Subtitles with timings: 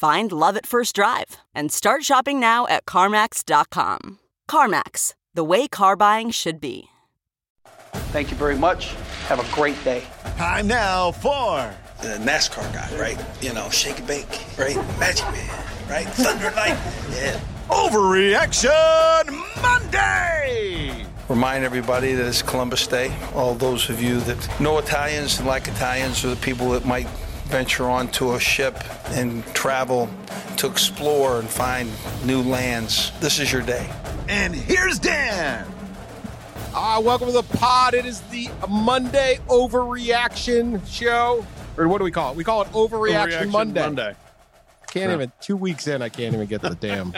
[0.00, 4.18] Find love at first drive and start shopping now at CarMax.com.
[4.50, 6.86] CarMax, the way car buying should be.
[8.10, 8.94] Thank you very much.
[9.28, 10.02] Have a great day.
[10.38, 13.22] Time now for the NASCAR guy, right?
[13.42, 14.74] You know, shake and bake, right?
[14.98, 16.06] Magic Man, right?
[16.06, 16.78] Thunder and Light,
[17.10, 17.38] yeah.
[17.68, 19.26] Overreaction
[19.60, 21.04] Monday.
[21.28, 23.14] Remind everybody that it's Columbus Day.
[23.34, 27.06] All those of you that know Italians and like Italians are the people that might
[27.50, 28.76] venture onto a ship
[29.08, 30.08] and travel
[30.56, 31.90] to explore and find
[32.24, 33.10] new lands.
[33.18, 33.90] This is your day.
[34.28, 35.66] And here's Dan.
[36.72, 37.94] Uh, welcome to the pod.
[37.94, 41.44] It is the Monday overreaction show.
[41.76, 42.36] Or what do we call it?
[42.36, 43.80] We call it Overreaction, Overreaction Monday.
[43.80, 44.14] Monday.
[44.86, 47.12] Can't even, two weeks in, I can't even get to the damn.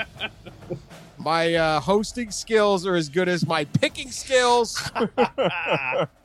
[1.18, 4.90] my uh, hosting skills are as good as my picking skills.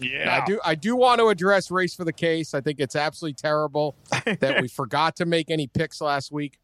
[0.00, 0.40] Yeah.
[0.42, 2.54] I do I do want to address race for the case.
[2.54, 3.96] I think it's absolutely terrible
[4.40, 6.58] that we forgot to make any picks last week.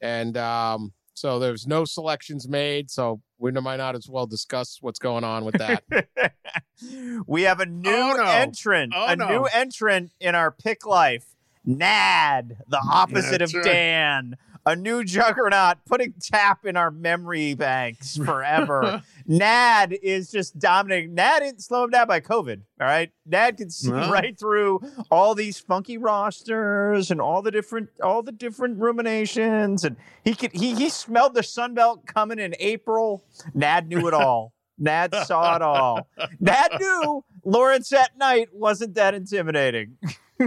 [0.00, 2.90] And um, so there's no selections made.
[2.90, 5.84] So we might not as well discuss what's going on with that.
[7.26, 8.24] we have a new Oh, no.
[8.24, 9.28] entrant, Oh, a no.
[9.28, 11.26] new entrant in our pick life.
[11.64, 13.64] Nad, the opposite That's of right.
[13.64, 14.36] Dan,
[14.66, 19.02] a new juggernaut, putting tap in our memory banks forever.
[19.26, 21.14] Nad is just dominating.
[21.14, 22.60] Nad didn't slow him down by COVID.
[22.80, 24.80] All right, Nad can see right through
[25.10, 30.52] all these funky rosters and all the different, all the different ruminations, and he could
[30.52, 33.24] he he smelled the Sun Belt coming in April.
[33.54, 34.52] Nad knew it all.
[34.78, 36.08] Nad saw it all.
[36.40, 39.96] Nad knew Lawrence at night wasn't that intimidating.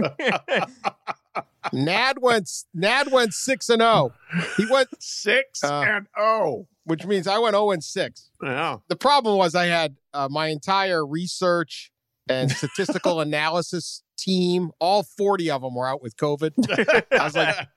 [1.72, 4.12] Nad went Nad went six and zero.
[4.56, 6.66] He went, Six Uh, and oh.
[6.84, 8.30] which means I went zero and six.
[8.42, 8.78] Yeah.
[8.88, 11.90] The problem was I had uh, my entire research
[12.28, 14.70] and statistical analysis team.
[14.80, 16.52] All forty of them were out with COVID.
[17.12, 17.68] I was like,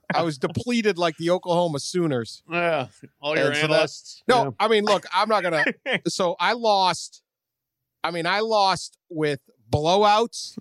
[0.14, 2.42] I was depleted like the Oklahoma Sooners.
[2.50, 2.86] yeah.
[3.20, 4.22] All your And so that- analysts.
[4.28, 5.64] No, I mean, look, I'm not gonna.
[6.08, 7.22] So I lost.
[8.04, 9.40] I mean, I lost with
[9.70, 10.58] blowouts.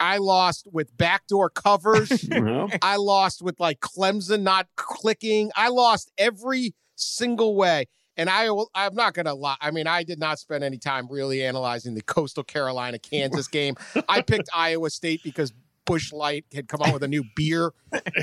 [0.00, 2.26] I lost with backdoor covers.
[2.82, 5.50] I lost with like Clemson not clicking.
[5.54, 7.86] I lost every single way.
[8.16, 9.56] And I, will- I'm not gonna lie.
[9.60, 13.76] I mean, I did not spend any time really analyzing the Coastal Carolina Kansas game.
[14.08, 15.52] I picked Iowa State because
[15.86, 17.70] Busch Light had come out with a new beer,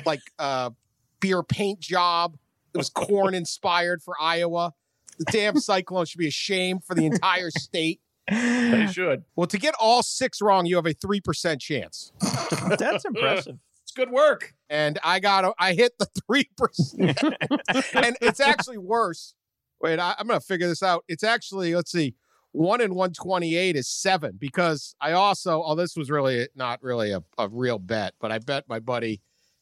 [0.05, 0.71] like uh,
[1.19, 2.37] beer paint job.
[2.73, 4.73] It was corn inspired for Iowa.
[5.17, 7.99] The damn Cyclones should be ashamed for the entire state.
[8.29, 9.23] They should.
[9.35, 12.11] Well, to get all six wrong, you have a three percent chance.
[12.77, 13.57] That's impressive.
[13.83, 14.53] It's good work.
[14.69, 19.33] and I got a, I hit the three percent, and it's actually worse.
[19.81, 21.05] Wait, I, I'm gonna figure this out.
[21.07, 22.13] It's actually let's see,
[22.51, 26.83] one in one twenty eight is seven because I also oh this was really not
[26.83, 29.21] really a, a real bet, but I bet my buddy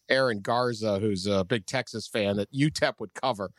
[0.10, 3.52] Aaron Garza, who's a big Texas fan, that UTEP would cover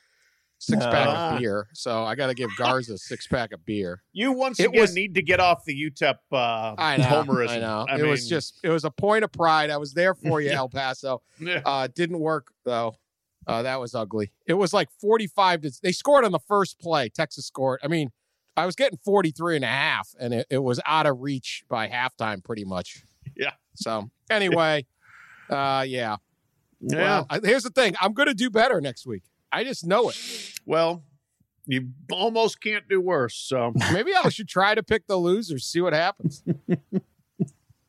[0.59, 1.35] six pack Ah.
[1.35, 1.67] of beer.
[1.75, 4.03] So I got to give Garza a six pack of beer.
[4.13, 7.49] You once It again was- need to get off the UTEP uh, I know, homerism.
[7.51, 7.87] I know.
[7.89, 9.71] I it was just it was a point of pride.
[9.71, 11.23] I was there for you, El Paso.
[11.39, 11.61] yeah.
[11.65, 12.95] Uh, didn't work though.
[13.47, 14.33] Uh, that was ugly.
[14.47, 17.09] It was like 45 to they scored on the first play.
[17.09, 17.79] Texas scored.
[17.83, 18.11] I mean,
[18.57, 21.87] I was getting 43 and a half and it, it was out of reach by
[21.89, 23.05] halftime pretty much.
[23.37, 23.53] Yeah.
[23.75, 24.87] So anyway,
[25.51, 26.17] uh, yeah.
[26.81, 26.97] yeah.
[26.97, 27.95] Well, I, here's the thing.
[28.01, 29.23] I'm going to do better next week.
[29.57, 30.17] I just know it.
[30.67, 31.03] Well,
[31.67, 33.35] you almost can't do worse.
[33.35, 36.43] So Maybe I should try to pick the losers, see what happens.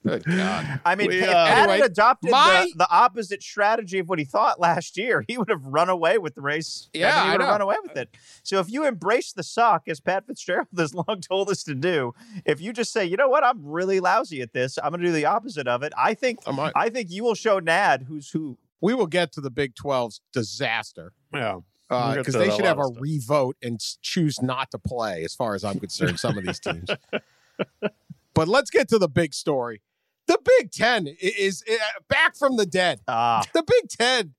[0.06, 0.80] Good God.
[0.86, 4.08] I mean, We, if uh, Pat Anyway, had adopted my- the, the opposite strategy of
[4.08, 6.90] what he thought last year, he would have run away with the race.
[6.94, 7.52] Yeah, I mean, he I would have know.
[7.52, 8.10] run away with it.
[8.42, 12.14] So if you embrace the suck, as Pat Fitzgerald has long told us to do,
[12.46, 15.08] if you just say, you know what, I'm really lousy at this, I'm going to
[15.08, 15.92] do the opposite of it.
[15.98, 16.72] I think, I.
[16.74, 20.22] I think you will show Nad, who's who We will get to the Big 12's
[20.34, 21.60] disaster Yeah.
[21.90, 22.98] Because to they should have a stuff.
[23.00, 26.90] revote and choose not to play, as far as I'm concerned, some of these teams.
[28.34, 29.82] but let's get to the big story.
[30.28, 31.76] The Big Ten i- is, uh,
[32.10, 33.00] back from the dead.
[33.08, 34.34] Ah, The Big Ten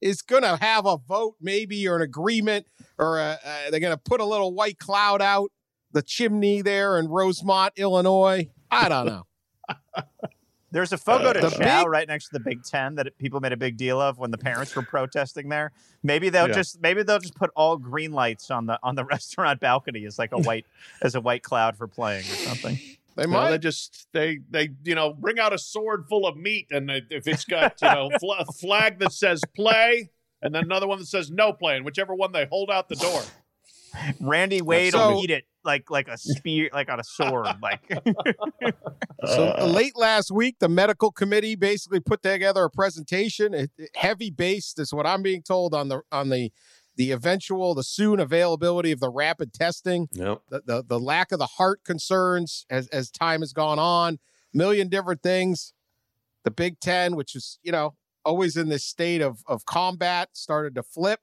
[0.00, 2.66] is going to have a vote, maybe, or an agreement,
[2.98, 5.50] or a, uh, they're going to put a little white cloud out
[5.90, 8.48] the chimney there in Rosemont, Illinois.
[8.70, 9.26] I don't know.
[10.76, 13.16] there's a photo uh, to The Chow big- right next to the Big Ten that
[13.16, 15.72] people made a big deal of when the parents were protesting there.
[16.02, 16.52] Maybe they'll Yeah.
[16.54, 20.18] just maybe they'll just put all green lights on the on the restaurant balcony as
[20.18, 20.66] like a white
[21.00, 22.78] as a white cloud for playing or something.
[23.16, 23.50] They No, might.
[23.52, 27.06] they just they they you know bring out a sword full of meat, and it-
[27.10, 30.10] if it's got you know fl- a flag that says play,
[30.42, 32.96] and then another one that says no play, and whichever one they hold out the
[32.96, 33.22] door.
[34.20, 37.48] Randy Wade So- will eat it like like a spear, like on a sword.
[37.62, 37.80] Like
[39.26, 43.90] So uh, late last week, the medical committee basically put together a presentation, it- it-
[43.96, 46.52] heavy based, is what I'm being told on the on the
[46.96, 50.42] the eventual, the soon availability of the rapid testing, Yep.
[50.48, 54.18] the the, the lack of the heart concerns as as time has gone on,
[54.52, 55.72] million different things.
[56.44, 57.94] The Big Ten, which is you know
[58.24, 61.20] always in this state of of combat, started to flip.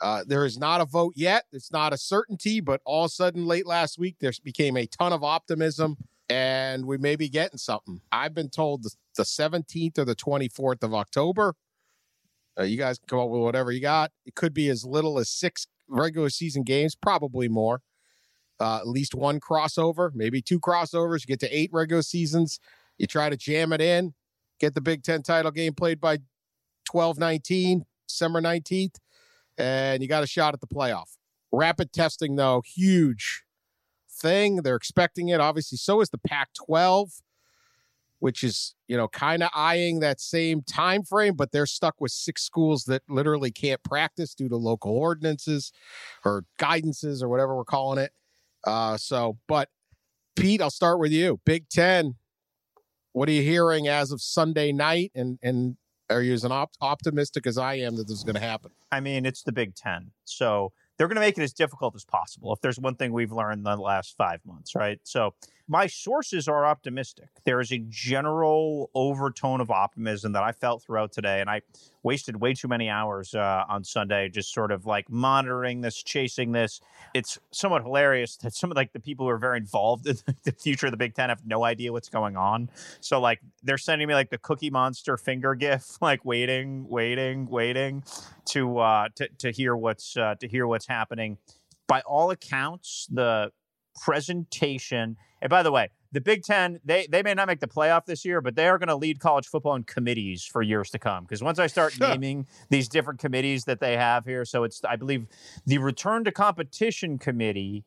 [0.00, 1.44] Uh, there is not a vote yet.
[1.52, 4.86] It's not a certainty, but all of a sudden, late last week, there became a
[4.86, 5.96] ton of optimism
[6.30, 8.00] and we may be getting something.
[8.12, 11.54] I've been told the, the 17th or the 24th of October.
[12.58, 14.12] Uh, you guys can come up with whatever you got.
[14.24, 17.82] It could be as little as six regular season games, probably more.
[18.60, 21.22] Uh, at least one crossover, maybe two crossovers.
[21.22, 22.60] You get to eight regular seasons.
[22.96, 24.14] You try to jam it in,
[24.60, 26.18] get the Big Ten title game played by
[26.84, 28.96] 12 19, December 19th,
[29.60, 31.16] and you got a shot at the playoff.
[31.52, 33.44] Rapid testing, though, huge
[34.10, 34.56] thing.
[34.56, 35.40] They're expecting it.
[35.40, 37.10] Obviously, so is the Pac 12,
[38.18, 42.12] which is, you know, kind of eyeing that same time frame, but they're stuck with
[42.12, 45.72] six schools that literally can't practice due to local ordinances
[46.24, 48.12] or guidances or whatever we're calling it.
[48.64, 49.68] Uh, so, but
[50.36, 51.40] Pete, I'll start with you.
[51.44, 52.16] Big Ten.
[53.12, 55.10] What are you hearing as of Sunday night?
[55.14, 55.76] And and
[56.10, 58.70] are you as op- optimistic as I am that this is going to happen?
[58.90, 62.04] I mean, it's the Big Ten, so they're going to make it as difficult as
[62.04, 62.52] possible.
[62.52, 64.98] If there's one thing we've learned in the last five months, right?
[65.04, 65.34] So
[65.70, 67.28] my sources are optimistic.
[67.44, 71.60] There is a general overtone of optimism that I felt throughout today, and I
[72.02, 76.50] wasted way too many hours uh, on Sunday just sort of like monitoring this, chasing
[76.50, 76.80] this.
[77.14, 80.50] It's somewhat hilarious that some of like the people who are very involved in the
[80.50, 82.68] future of the Big Ten have no idea what's going on.
[83.00, 88.02] So like they're sending me like the Cookie Monster finger gif, like waiting, waiting, waiting
[88.46, 91.38] to uh to, to hear what's uh, to hear what's happening.
[91.86, 93.52] By all accounts, the
[94.00, 98.04] presentation and by the way, the Big Ten, they they may not make the playoff
[98.04, 100.98] this year, but they are going to lead college football in committees for years to
[100.98, 101.24] come.
[101.24, 104.96] Because once I start naming these different committees that they have here, so it's I
[104.96, 105.26] believe
[105.66, 107.84] the Return to Competition Committee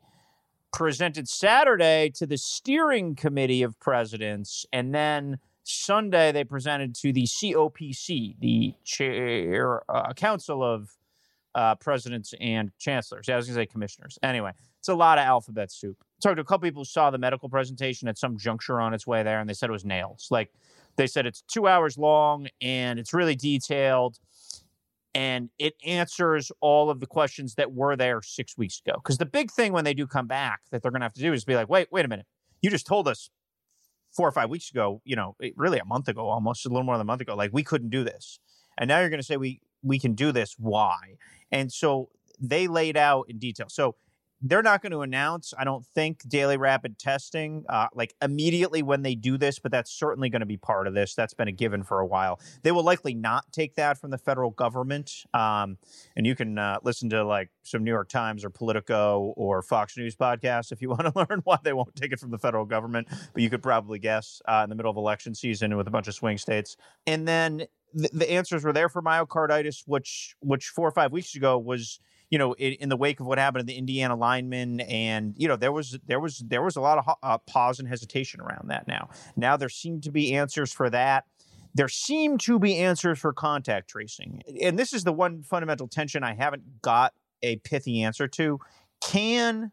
[0.71, 7.24] presented Saturday to the steering committee of presidents, and then Sunday they presented to the
[7.24, 10.98] COPC, the chair uh, council of
[11.54, 13.27] uh, presidents and chancellors.
[13.27, 14.18] Yeah, I was going to say commissioners.
[14.24, 15.95] Anyway, it's a lot of alphabet soup.
[16.21, 19.07] Talked to a couple people who saw the medical presentation at some juncture on its
[19.07, 20.27] way there, and they said it was nails.
[20.30, 20.51] Like
[20.97, 24.19] they said, it's two hours long and it's really detailed
[25.15, 28.98] and it answers all of the questions that were there six weeks ago.
[28.98, 31.22] Because the big thing when they do come back that they're going to have to
[31.22, 32.25] do is be like, wait, wait a minute.
[32.62, 33.29] You just told us
[34.12, 36.96] four or five weeks ago, you know, really a month ago, almost a little more
[36.96, 38.38] than a month ago, like we couldn't do this.
[38.77, 40.55] And now you're going to say we we can do this.
[40.57, 40.98] Why?
[41.53, 43.67] And so they laid out in detail.
[43.69, 43.96] So
[44.45, 49.01] they're not going to announce, I don't think, daily rapid testing uh, like immediately when
[49.01, 51.15] they do this, but that's certainly going to be part of this.
[51.15, 52.41] That's been a given for a while.
[52.62, 55.23] They will likely not take that from the federal government.
[55.33, 55.77] Um,
[56.17, 59.97] and you can uh, listen to like some New York Times or Politico or Fox
[59.97, 62.65] News podcasts if you want to learn why they won't take it from the federal
[62.65, 63.07] government.
[63.33, 66.09] But you could probably guess uh, in the middle of election season with a bunch
[66.09, 66.75] of swing states.
[67.07, 71.33] And then the, the answers were there for myocarditis, which which four or five weeks
[71.35, 72.00] ago was
[72.33, 75.47] you know in, in the wake of what happened in the Indiana lineman, and you
[75.47, 78.71] know there was there was there was a lot of uh, pause and hesitation around
[78.71, 78.87] that.
[78.87, 81.25] Now now there seem to be answers for that.
[81.75, 86.23] There seem to be answers for contact tracing, and this is the one fundamental tension
[86.23, 87.13] I haven't got
[87.43, 88.59] a pithy answer to.
[88.99, 89.71] Can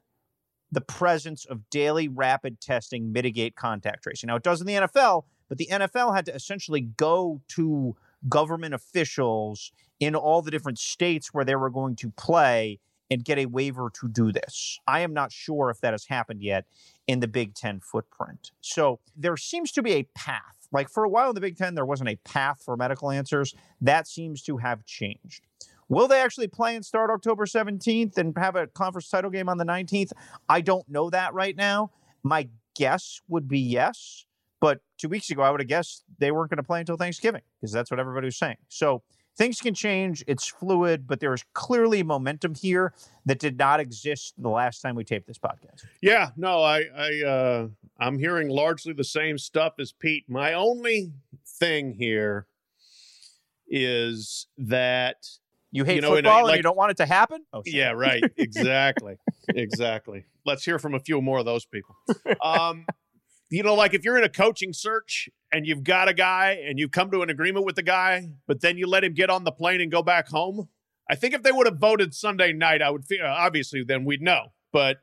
[0.71, 4.29] the presence of daily rapid testing mitigate contact tracing?
[4.29, 7.97] Now, it does in the NFL, but the NFL had to essentially go to
[8.29, 12.79] government officials in all the different states where they were going to play
[13.11, 14.79] and get a waiver to do this.
[14.87, 16.65] I am not sure if that has happened yet
[17.07, 18.53] in the Big Ten footprint.
[18.61, 21.75] So there seems to be a path Like for a while in the Big Ten,
[21.75, 23.55] there wasn't a path for medical answers.
[23.81, 25.47] That seems to have changed.
[25.89, 29.59] Will they actually play and start October 17th and have a conference title game on
[29.59, 30.13] the 19th?
[30.49, 31.91] I don't know that right now.
[32.23, 34.25] My guess would be yes.
[34.61, 37.43] But two weeks ago, I would have guessed they weren't going to play until Thanksgiving
[37.61, 38.57] because that's what everybody was saying.
[38.69, 39.03] So
[39.39, 40.23] things can change.
[40.27, 42.93] It's fluid, but there is clearly momentum here
[43.25, 45.85] that did not exist the last time we taped this podcast.
[46.03, 50.25] Yeah, no, I, I, uh, I'm hearing largely the same stuff as Pete.
[50.29, 51.13] My only
[51.47, 52.47] thing here
[53.69, 55.17] is that
[55.73, 57.45] You hate You know, football and like- you don't want it to happen?
[57.53, 57.77] Oh, sorry.
[57.79, 58.23] Yeah, right.
[58.37, 59.17] Exactly.
[59.49, 60.25] exactly.
[60.45, 61.95] Let's hear from a few more of those people.
[62.43, 62.85] Um,
[63.51, 66.79] you know, like if you're in a coaching search and you've got a guy and
[66.79, 69.45] you've come to an agreement with the guy, but then you let him get on
[69.45, 70.69] the plane and go back home.
[71.11, 74.23] I think if they would have voted Sunday night, I would feel obviously then we'd
[74.23, 74.53] know.
[74.73, 74.99] But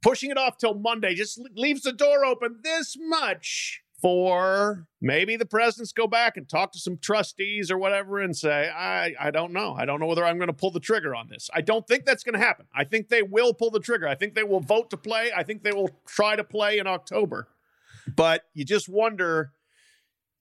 [0.00, 5.46] pushing it off till Monday just leaves the door open this much for maybe the
[5.46, 9.52] presidents go back and talk to some trustees or whatever and say, I, I don't
[9.52, 9.74] know.
[9.74, 11.48] I don't know whether I'm going to pull the trigger on this.
[11.54, 12.66] I don't think that's going to happen.
[12.74, 14.08] I think they will pull the trigger.
[14.08, 15.30] I think they will vote to play.
[15.36, 17.48] I think they will try to play in October.
[18.16, 19.52] But you just wonder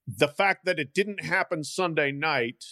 [0.07, 2.63] the fact that it didn't happen Sunday night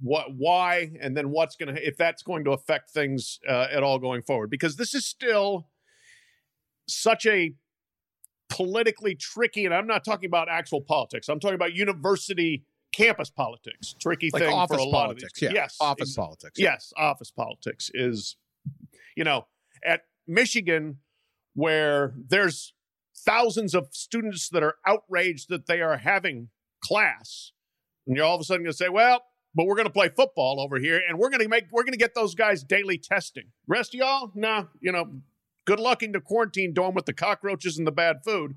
[0.00, 3.82] what why and then what's going to if that's going to affect things uh, at
[3.82, 5.68] all going forward because this is still
[6.86, 7.54] such a
[8.50, 13.94] politically tricky and i'm not talking about actual politics i'm talking about university campus politics
[13.98, 15.32] tricky Like thing office for a lot politics.
[15.32, 15.62] of these Yeah.
[15.62, 16.58] yes Office politics.
[16.58, 18.36] yes office politics is
[19.16, 19.46] you know
[19.82, 20.98] at michigan
[21.54, 22.74] where there's
[23.26, 26.48] thousands of students that are outraged that they are having
[26.82, 27.52] class.
[28.06, 29.22] And you're all of a sudden going to say well
[29.56, 31.92] but we're going to play football over here and we're going to make we're going
[31.92, 33.46] to get those guys daily testing.
[33.66, 35.20] Rest of y'all nah you know
[35.64, 38.56] good luck in the quarantine dome with the cockroaches and the bad food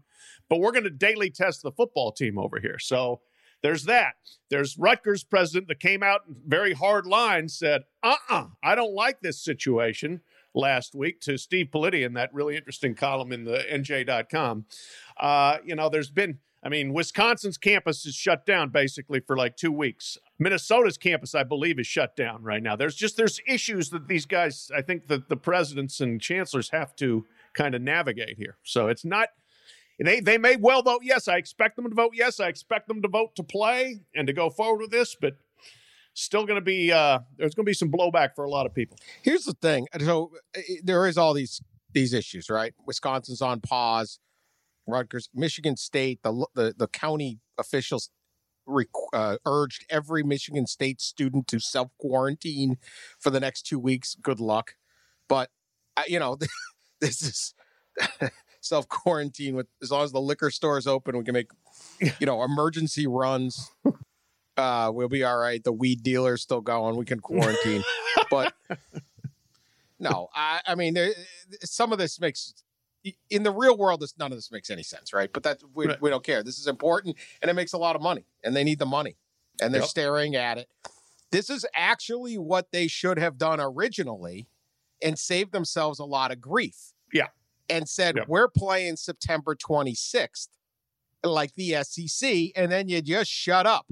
[0.50, 2.78] but we're going to daily test the football team over here.
[2.80, 3.22] So
[3.62, 4.16] there's that.
[4.50, 9.22] There's rutgers president that came out in very hard lines said uh-uh i don't like
[9.22, 10.22] this situation
[10.54, 14.66] last week to steve politi in that really interesting column in the nj.com
[15.20, 19.56] uh, you know there's been I mean, Wisconsin's campus is shut down basically for like
[19.56, 20.18] two weeks.
[20.38, 22.76] Minnesota's campus, I believe, is shut down right now.
[22.76, 26.96] There's just there's issues that these guys, I think that the presidents and chancellors have
[26.98, 28.58] to kind of navigate here.
[28.64, 29.30] So it's not
[30.04, 31.28] they they may well vote yes.
[31.28, 32.40] I expect them to vote yes.
[32.40, 35.38] I expect them to vote to play and to go forward with this, but
[36.22, 38.74] still going to be uh, there's going to be some blowback for a lot of
[38.74, 38.98] people.
[39.22, 39.88] Here's the thing.
[40.00, 41.62] So uh, there is all these
[41.94, 42.74] these issues, right?
[42.86, 44.20] Wisconsin's on pause.
[44.88, 48.10] Rutgers, Michigan State, the the, the county officials
[49.14, 52.78] uh, urged every Michigan State student to self quarantine
[53.20, 54.16] for the next two weeks.
[54.22, 54.76] Good luck,
[55.28, 55.50] but
[55.98, 56.38] uh, you know
[57.02, 57.54] this is
[58.62, 61.50] self quarantine with as long as the liquor store is open, we can make
[62.20, 63.72] you know emergency runs.
[64.60, 65.64] Uh, we'll be all right.
[65.64, 66.96] The weed dealer's still going.
[66.98, 67.84] We can quarantine,
[68.30, 68.54] but
[70.00, 71.12] no, I, I mean, there,
[71.62, 72.54] some of this makes
[73.30, 74.02] in the real world.
[74.02, 75.32] This none of this makes any sense, right?
[75.32, 76.02] But that we, Right.
[76.02, 76.44] we don't care.
[76.44, 79.16] This is important, and it makes a lot of money, and they need the money,
[79.62, 79.90] and they're Yep.
[79.90, 80.68] staring at it.
[81.32, 84.48] This is actually what they should have done originally,
[85.02, 86.94] and saved themselves a lot of grief.
[87.14, 87.28] Yeah.
[87.72, 88.28] and said Yep.
[88.28, 90.48] we're playing September 26th,
[91.24, 93.86] like the SEC, and then you just shut up.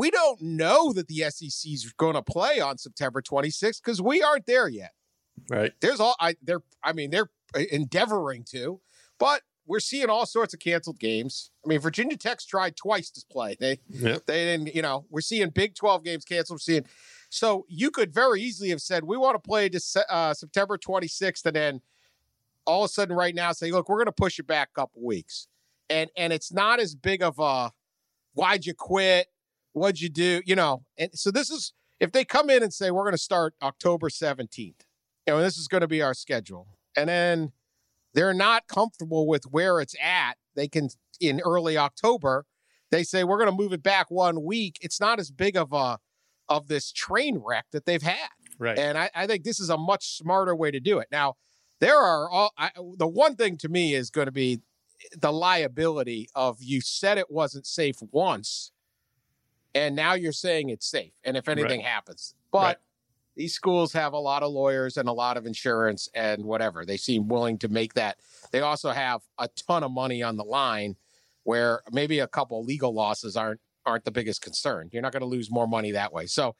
[0.00, 4.22] We don't know that the SEC is going to play on September 26th because we
[4.22, 4.92] aren't there yet.
[5.50, 5.72] Right.
[5.82, 8.80] There's all I they're I mean they're uh, endeavoring to,
[9.18, 11.50] but we're seeing all sorts of canceled games.
[11.62, 13.58] I mean Virginia Tech's tried twice to play.
[13.60, 14.24] They Yep.
[14.24, 16.54] they didn't, you know, we're seeing Big 12 games canceled.
[16.54, 16.86] We're seeing
[17.28, 21.44] so you could very easily have said we want to play this uh, September 26th
[21.44, 21.80] and then
[22.64, 24.80] all of a sudden right now say look, we're going to push it back a
[24.80, 25.46] couple weeks.
[25.90, 27.70] And and it's not as big of a
[28.32, 29.26] why'd you quit?
[29.72, 30.42] What'd you do?
[30.44, 33.18] You know, and so this is if they come in and say we're going to
[33.18, 34.74] start October 17th, you
[35.28, 36.66] know, this is going to be our schedule.
[36.96, 37.52] And then
[38.14, 40.34] they're not comfortable with where it's at.
[40.56, 40.88] They can
[41.20, 42.46] in early October,
[42.90, 44.78] they say we're going to move it back one week.
[44.80, 45.98] It's not as big of a
[46.48, 48.28] of this train wreck that they've had.
[48.58, 48.76] Right.
[48.76, 51.06] And I, I think this is a much smarter way to do it.
[51.12, 51.36] Now,
[51.80, 54.60] there are all I, the one thing to me is going to be
[55.16, 58.72] the liability of you said it wasn't safe once,
[59.74, 61.12] and now you're saying it's safe.
[61.24, 62.76] And if anything happens, but Right.
[63.36, 66.84] these schools have a lot of lawyers and a lot of insurance and whatever.
[66.84, 68.18] They seem willing to make that.
[68.50, 70.96] They also have a ton of money on the line,
[71.44, 74.90] where maybe a couple legal losses aren't aren't the biggest concern.
[74.92, 76.26] You're not going to lose more money that way.
[76.26, 76.54] So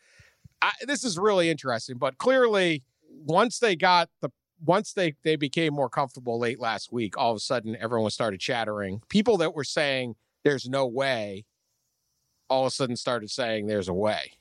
[0.63, 1.99] I, this is really interesting.
[1.99, 4.31] But clearly, once they got the
[4.65, 8.41] once they they became more comfortable late last week, all of a sudden everyone started
[8.41, 9.03] chattering.
[9.09, 10.15] People that were saying
[10.45, 11.45] there's no way,
[12.51, 14.33] all of a sudden started saying there's a way.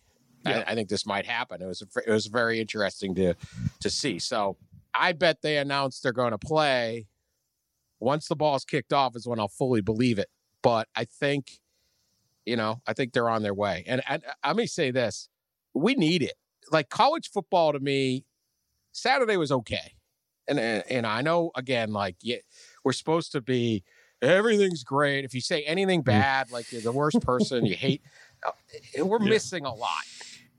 [0.45, 0.63] Yeah.
[0.67, 1.61] I, I think this might happen.
[1.61, 3.35] It was it was very interesting to
[3.81, 4.19] to see.
[4.19, 4.57] So
[4.93, 7.07] I bet they announced they're going to play.
[7.99, 10.29] Once the ball's kicked off is when I'll fully believe it.
[10.63, 11.59] But I think,
[12.45, 13.83] you know, I think they're on their way.
[13.87, 15.29] And, and uh, let me say this:
[15.73, 16.35] we need it.
[16.71, 18.25] Like college football to me,
[18.91, 19.93] Saturday was okay.
[20.47, 22.37] And and, and I know again, like yeah,
[22.83, 23.83] we're supposed to be
[24.21, 25.25] everything's great.
[25.25, 28.01] If you say anything bad, like you're the worst person, you hate.
[28.45, 28.51] uh,
[29.05, 29.29] We're Yeah.
[29.29, 29.91] missing a lot.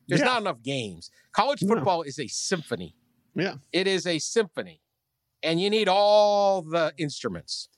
[0.09, 0.27] There's Yeah.
[0.27, 1.11] not enough games.
[1.33, 1.75] College No.
[1.75, 2.95] football is a symphony.
[3.35, 3.55] Yeah.
[3.73, 4.81] It is a symphony,
[5.43, 7.69] and you need all the instruments.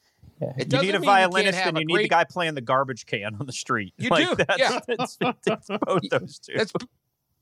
[0.41, 0.53] Yeah.
[0.59, 2.61] You need a mean you can't violinist and a you need the guy playing the
[2.63, 3.93] garbage can on the street.
[3.99, 4.81] You Like, do, That's, yeah.
[4.89, 6.53] it's, it's both those two.
[6.57, 6.87] It's b-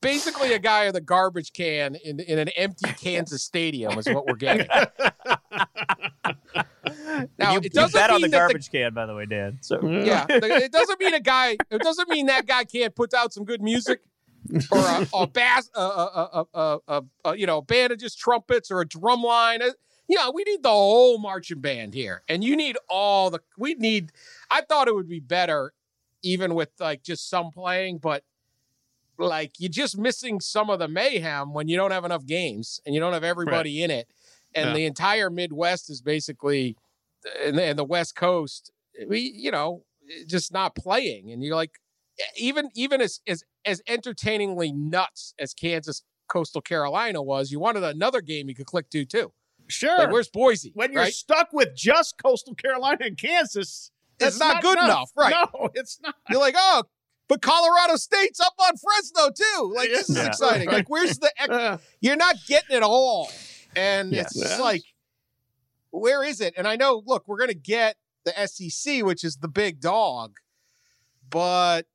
[0.03, 4.27] basically a guy in the garbage can in, in an empty Kansas stadium is what
[4.27, 4.67] we're getting.
[7.39, 9.27] Now, you, it doesn't bet on the mean that the- garbage can, by the way,
[9.27, 9.59] Dan.
[9.61, 11.57] So Yeah, it doesn't mean a guy.
[11.71, 14.01] It doesn't mean that guy can't put out some good music,
[14.73, 15.85] or a, a bass, a, a,
[16.33, 19.63] a, a, a, a you know, a band of just trumpets or a drum line.
[19.63, 19.71] Uh,
[20.09, 23.41] You know, we need the whole marching band here, and you need all the.
[23.59, 24.11] We need.
[24.51, 25.73] I thought it would be better,
[26.23, 28.25] even with like just some playing, but
[29.19, 32.95] like you're just missing some of the mayhem when you don't have enough games and
[32.95, 34.09] you don't have everybody in it,
[34.55, 34.75] and Yeah.
[34.75, 36.77] the entire Midwest is basically,
[37.43, 38.71] and the, and the West Coast,
[39.09, 39.85] we you know
[40.27, 41.73] just not playing, and you're like,
[42.37, 48.21] even even as as as entertainingly nuts as Kansas Coastal Carolina was, you wanted another
[48.21, 49.33] game you could click to too.
[49.69, 49.99] Sure.
[49.99, 50.73] Like, where's Boise?
[50.75, 51.13] when you're right?
[51.13, 55.31] stuck with just coastal Carolina and Kansas, It's that's not good enough, right.
[55.55, 56.17] No, it's not.
[56.29, 56.83] You're like, oh,
[57.29, 59.73] but Colorado State's up on Fresno too.
[59.77, 60.27] Like this is Yeah.
[60.27, 60.69] exciting.
[60.69, 63.31] Like where's the ex- Uh, you're not getting it all.
[63.77, 64.23] And Yeah.
[64.23, 64.59] it's Yes.
[64.59, 64.83] like,
[65.91, 66.55] where is it?
[66.57, 70.37] And I know, look, we're going to get the SEC, which is the big dog,
[71.29, 71.87] but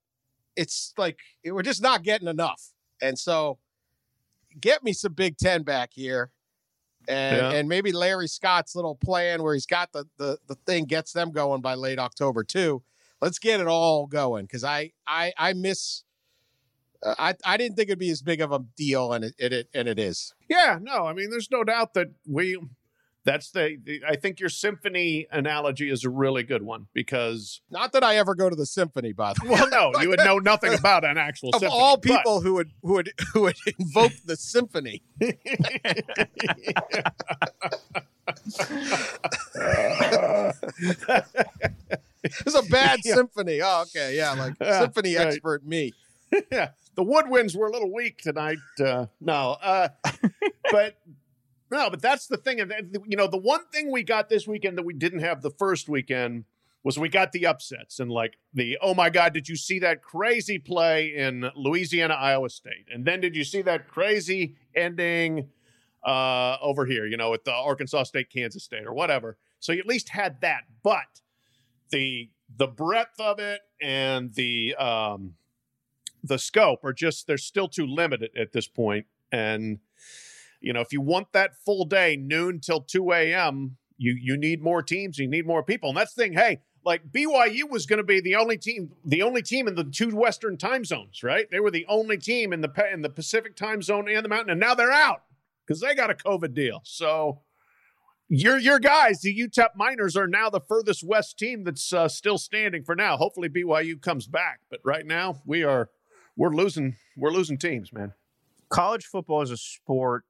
[0.56, 2.72] it's like, we're just not getting enough.
[3.02, 3.60] And so
[4.60, 6.32] get me some Big Ten back here.
[7.08, 7.52] And, Yeah.
[7.52, 11.31] and maybe Larry Scott's little plan where he's got the, the the thing gets them
[11.31, 12.81] going by late October too.
[13.22, 16.03] Let's get it all going because I I I miss
[17.05, 19.53] uh, I I didn't think it'd be as big of a deal and it, it,
[19.53, 20.34] it and it is.
[20.50, 22.58] yeah, no, I mean, there's no doubt that we.
[23.25, 24.01] That's the, the.
[24.07, 28.35] I think your symphony analogy is a really good one because, Not that I ever
[28.35, 29.50] go to the symphony, by the way.
[29.51, 31.72] well, no, you would know nothing about an actual Of symphony.
[31.81, 35.01] all but- people who would who would who would invoke the symphony,
[42.24, 43.16] it's a bad Yeah.
[43.16, 43.61] symphony.
[43.61, 45.27] Oh, okay, yeah, like Yeah, symphony right.
[45.27, 45.94] expert me.
[46.51, 48.57] yeah, the woodwinds were a little weak tonight.
[48.83, 49.90] Uh, no, uh,
[50.72, 50.96] but
[51.72, 52.60] no, but that's the thing.
[52.60, 52.74] And
[53.08, 55.90] you know, the one thing we got this weekend that we didn't have the first
[55.90, 56.46] weekend
[56.84, 60.04] was we got the upsets and like the oh my god, did you see that
[60.04, 62.86] crazy play in Louisiana Iowa State?
[62.94, 65.50] And then did you see that crazy ending
[66.06, 67.08] uh, over here?
[67.08, 69.38] You know, with the Arkansas State, Kansas State, or whatever.
[69.60, 71.22] So you at least had that, but
[71.90, 75.34] the the breadth of it and the um
[76.24, 79.80] the scope are just they're still too limited at this point and
[80.66, 84.62] you know if you want that full day noon till 2 a.m you you need
[84.62, 87.98] more teams you need more people and that's the thing hey like byu was going
[87.98, 91.50] to be the only team the only team in the two western time zones right
[91.51, 94.50] they were the only team in the in the pacific time zone and the mountain
[94.50, 95.22] and now they're out
[95.66, 97.42] because they got a covid deal so
[98.28, 102.40] your your guys, the UTEP Miners, are now the furthest west team that's uh, still
[102.40, 103.18] standing for now.
[103.18, 105.90] Hopefully BYU comes back, but right now we are
[106.36, 108.14] we're losing we're losing teams, man.
[108.70, 110.24] college football is a sport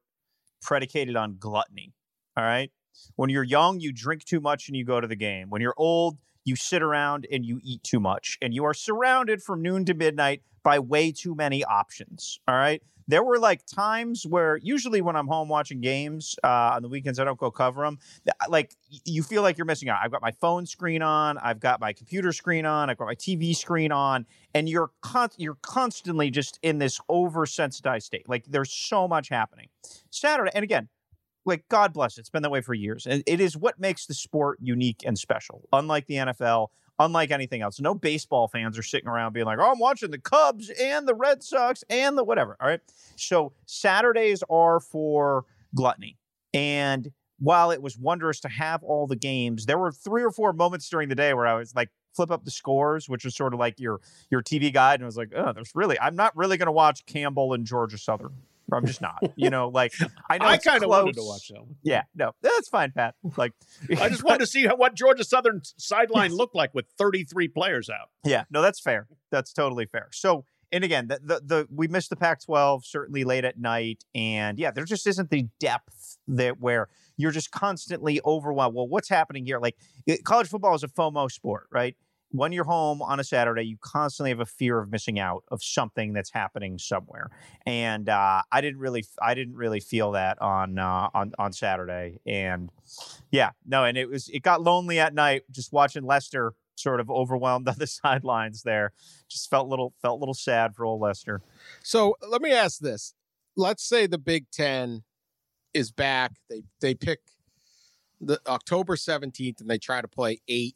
[0.66, 1.94] predicated on gluttony.
[2.36, 2.72] All right.
[3.16, 5.50] When you're young, you drink too much and you go to the game.
[5.50, 8.38] When you're old, you sit around and you eat too much.
[8.42, 12.40] And you are surrounded from noon to midnight by way too many options.
[12.48, 12.82] All right.
[13.08, 17.20] There were like times where usually when I'm home watching games uh, on the weekends,
[17.20, 18.00] I don't go cover them.
[18.50, 20.00] Like you feel like you're missing out.
[20.04, 23.14] I've got my phone screen on, I've got my computer screen on, I've got my
[23.14, 28.28] TV screen on, and you're con- you're constantly just in this oversensitized state.
[28.28, 29.68] Like there's so much happening.
[30.10, 30.90] Saturday, and again,
[31.46, 33.06] like God bless it, it's been that way for years.
[33.06, 35.68] And it is what makes the sport unique and special.
[35.72, 36.68] Unlike the NFL,
[37.00, 37.80] unlike anything else.
[37.80, 41.16] No baseball fans are sitting around being like, "Oh, I'm watching the Cubs and the
[41.16, 42.82] Red Sox and the whatever." All right.
[43.16, 46.18] So Saturdays are for gluttony.
[46.54, 50.54] And while it was wondrous to have all the games, there were three or four
[50.54, 53.54] moments during the day where I was like flip up the scores, which is sort
[53.54, 54.00] of like your
[54.32, 56.72] your TV guide, and I was like, oh, there's really I'm not really going to
[56.72, 58.34] watch Campbell and Georgia Southern.
[58.72, 59.24] I'm just not.
[59.36, 59.94] You know, like
[60.30, 61.76] I know I kind of wanted to watch that one.
[61.84, 63.16] Yeah, no, that's fine, Pat.
[63.38, 63.54] Like,
[64.00, 67.90] I just wanted to see how, what Georgia Southern sideline looked like with 33 players
[67.90, 68.10] out.
[68.24, 69.08] Yeah, no, that's fair.
[69.32, 70.10] That's totally fair.
[70.12, 74.58] So, and again, the the, the we missed the Pac-12 certainly late at night, and
[74.58, 78.76] yeah, there just isn't the depth that where you're just constantly overwhelmed.
[78.76, 79.60] Well, what's happening here?
[79.60, 79.78] Like,
[80.24, 81.96] college football is a FOMO sport, right?
[82.36, 85.64] When you're home on a Saturday, you constantly have a fear of missing out of
[85.64, 87.30] something that's happening somewhere,
[87.66, 92.20] and uh, I didn't really, I didn't really feel that on uh, on on Saturday,
[92.26, 92.72] and
[93.32, 97.10] yeah, no, and it was it got lonely at night just watching Lester sort of
[97.10, 98.92] overwhelmed on the sidelines there.
[99.30, 101.42] Just felt little felt a little sad for old Lester.
[101.84, 103.14] So let me ask this:
[103.56, 105.04] Let's say the Big Ten
[105.74, 106.34] is back.
[106.50, 107.20] They they pick
[108.20, 110.76] the October seventeenth, and they try to play eight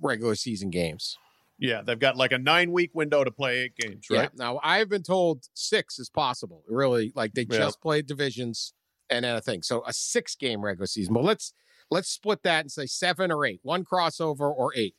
[0.00, 1.16] regular season games.
[1.58, 4.22] Yeah, they've got like a nine week window to play eight games, right?
[4.22, 4.28] Yeah.
[4.36, 6.62] Now I've been told six is possible.
[6.68, 7.58] Really, like they Yeah.
[7.58, 8.74] just played divisions
[9.10, 9.62] and then a thing.
[9.62, 11.14] So a six game regular season.
[11.14, 11.52] But let's
[11.90, 14.94] let's split that and say seven or eight, one crossover or eight.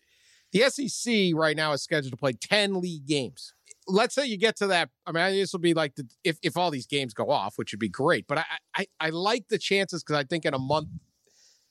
[0.51, 3.53] The SEC right now is scheduled to play ten league games.
[3.87, 4.89] Let's say you get to that.
[5.05, 7.71] I mean, this will be like the if if all these games go off, which
[7.71, 8.27] would be great.
[8.27, 10.89] But I I, I like the chances because I think in a month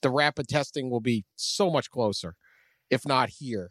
[0.01, 2.37] the rapid testing will be so much closer,
[2.91, 3.71] if not here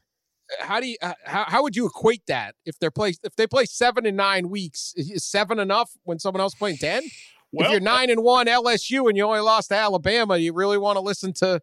[0.60, 3.48] how do you uh, how, how would you equate that if they're play if they
[3.48, 7.12] play seven and nine weeks is seven enough when someone else playing 10 if
[7.52, 10.96] Well, you're nine and one lsu and you only lost to alabama you really want
[10.96, 11.62] to listen to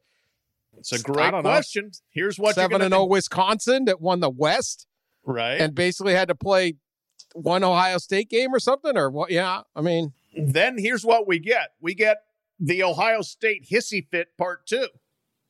[0.77, 1.51] it's a great don't know.
[1.51, 1.93] question.
[2.11, 4.87] Here's what seven you're and gonna oh wisconsin that won the west
[5.25, 5.61] right?
[5.61, 6.75] and basically had to play
[7.35, 11.39] one ohio state game or something or what yeah i mean then here's what we
[11.39, 12.19] get: we get
[12.59, 14.89] the Ohio State hissy fit part two.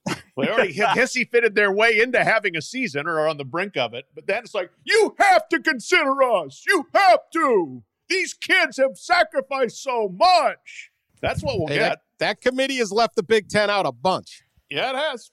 [0.07, 3.45] They already have hissy fitted their way into having a season or are on the
[3.45, 6.65] brink of it, but then it's like you have to consider us.
[6.67, 7.83] You have to.
[8.09, 10.91] These kids have sacrificed so much.
[11.23, 11.89] That's what we'll hey, get.
[11.89, 15.31] that, that committee has left the big ten out a bunch yeah, it has.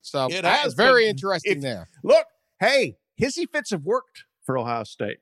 [0.00, 2.26] so It that's has, very interesting if- there Look,
[2.58, 5.18] hey, hissy fits have worked for Ohio State.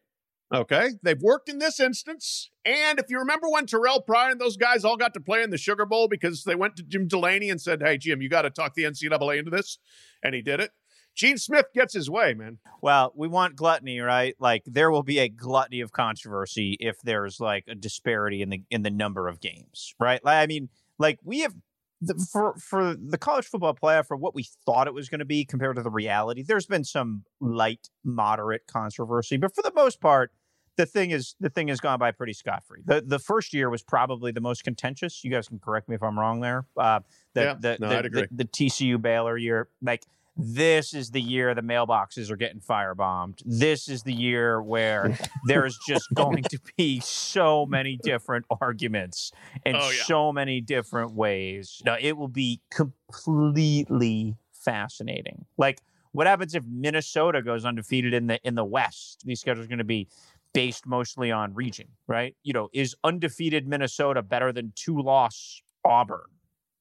[0.52, 2.50] Okay, they've worked in this instance.
[2.64, 5.50] And if you remember when Terrelle Pryor and those guys all got to play in
[5.50, 8.42] the Sugar Bowl because they went to Jim Delany and said, "Hey, Jim, you got
[8.42, 9.78] to talk the NCAA into this,"
[10.22, 10.70] and he did it.
[11.14, 12.58] Gene Smith gets his way, man.
[12.80, 14.36] Well, we want gluttony, right?
[14.38, 18.62] Like there will be a gluttony of controversy if there's like a disparity in the
[18.70, 20.24] in the number of games, right?
[20.24, 21.54] Like, I mean, like we have
[22.00, 25.24] the, for for the college football playoff for what we thought it was going to
[25.24, 26.42] be compared to the reality.
[26.42, 30.32] There's been some light, moderate controversy, but for the most part,
[30.76, 32.82] the thing is the thing has gone by pretty scot free.
[32.84, 35.24] The the first year was probably the most contentious.
[35.24, 36.66] You guys can correct me if I'm wrong there.
[36.76, 37.00] Uh,
[37.34, 38.22] the, Yeah, the, no, the, I'd agree.
[38.30, 40.06] the, the TCU Baylor year, like
[40.38, 43.42] this is the year the mailboxes are getting firebombed.
[43.44, 49.32] This is the year where there is just going to be so many different arguments
[49.66, 50.04] and Oh, yeah.
[50.04, 51.82] so many different ways.
[51.84, 55.44] Now, it will be completely fascinating.
[55.56, 55.80] Like
[56.12, 59.22] what happens if Minnesota goes undefeated in the in the West?
[59.24, 60.08] These schedules are going to be
[60.54, 62.34] based mostly on region, right?
[62.42, 66.20] You know, is undefeated Minnesota better than two loss Auburn?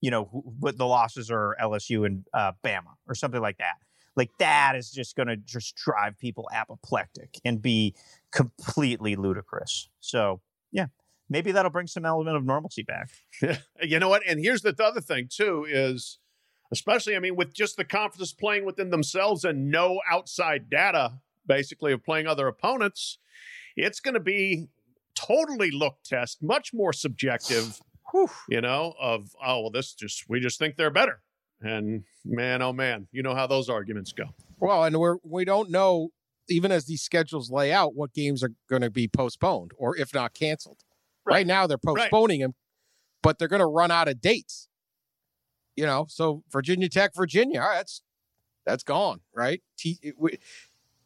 [0.02, 3.76] You know, who, but the losses are LSU and uh, Bama or something like that.
[4.16, 7.96] Like that is just going to just drive people apoplectic and be
[8.32, 9.90] completely ludicrous.
[10.00, 10.88] So yeah,
[11.30, 13.10] maybe that'll bring some element of normalcy back.
[13.82, 14.24] You know what?
[14.28, 16.18] And here's the other thing too is,
[16.72, 21.94] especially I mean, with just the conferences playing within themselves and no outside data, basically
[21.94, 23.20] of playing other opponents,
[23.76, 24.68] it's going to be
[25.16, 27.80] totally look test, much more subjective.
[28.50, 31.22] You know, of oh well, this just we just think they're better,
[31.62, 34.26] and man, oh man, you know how those arguments go.
[34.60, 36.10] Well, and we're we don't know
[36.50, 40.14] even as these schedules lay out what games are going to be postponed or if
[40.14, 40.78] not canceled.
[41.26, 41.48] Right, Right.
[41.48, 41.98] now they're Right.
[42.10, 42.54] postponing them,
[43.22, 44.70] but they're going to run out of dates.
[45.76, 48.02] You know, so Virginia Tech, Virginia, all right, that's
[48.66, 49.62] that's gone, right?
[49.78, 50.40] T, it- we,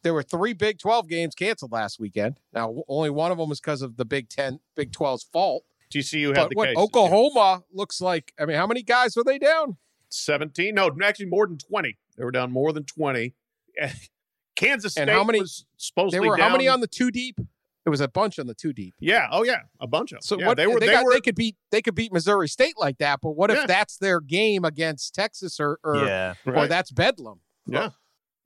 [0.02, 2.38] there were three Big 12 games canceled last weekend.
[2.52, 5.64] Now, only one of them was because of the Big 10, Big 12's fault.
[5.92, 6.76] TCU had But the what case.
[6.76, 9.76] Oklahoma looks like, I mean, how many guys were they down?
[10.10, 13.34] 17 no actually more than 20 they were down more than 20
[14.56, 17.38] kansas state And how many- was supposedly There were how many on the two deep?
[17.84, 18.94] It was a bunch on the two deep.
[19.00, 21.12] yeah oh yeah a bunch of them So yeah, what they were they, got, were
[21.14, 24.20] they could beat they could beat Missouri State like that, but what if that's their
[24.20, 26.34] game against Texas or or, yeah.
[26.46, 27.40] or that's Bedlam?
[27.66, 27.90] yeah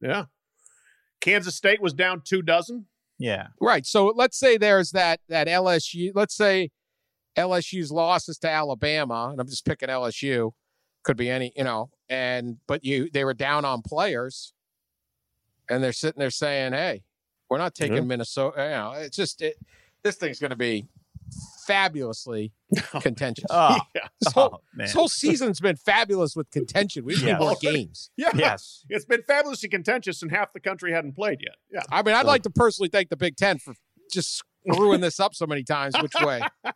[0.01, 0.27] yeah
[1.21, 2.87] kansas state was down two dozen
[3.19, 3.49] Yeah.
[3.61, 3.85] Right.
[3.87, 6.13] So let's say there's that that LSU.
[6.15, 6.71] Let's say
[7.37, 10.53] LSU's losses to Alabama, and I'm just picking LSU.
[11.05, 14.53] Could be any, you know, and but you they were down on players,
[15.71, 17.05] and they're sitting there saying, "Hey,
[17.49, 18.03] we're not taking Yeah.
[18.03, 19.57] Minnesota." You know, it's just it,
[20.03, 20.87] this thing's going to be
[21.67, 22.53] fabulously
[23.01, 23.45] contentious.
[23.51, 24.03] Oh, Yeah.
[24.21, 24.87] this, oh, whole, oh, man.
[24.87, 27.05] this whole season's been fabulous with contention.
[27.05, 27.33] We've Yeah.
[27.35, 28.11] need more games.
[28.17, 28.31] Yeah.
[28.35, 28.85] yes.
[28.89, 31.57] It's been fabulously contentious, and half the country hadn't played yet.
[31.73, 31.83] Yeah.
[31.91, 33.75] I mean, I'd like to personally thank the Big Ten for
[34.13, 35.95] just screwing this up so many times.
[36.01, 36.43] Which way?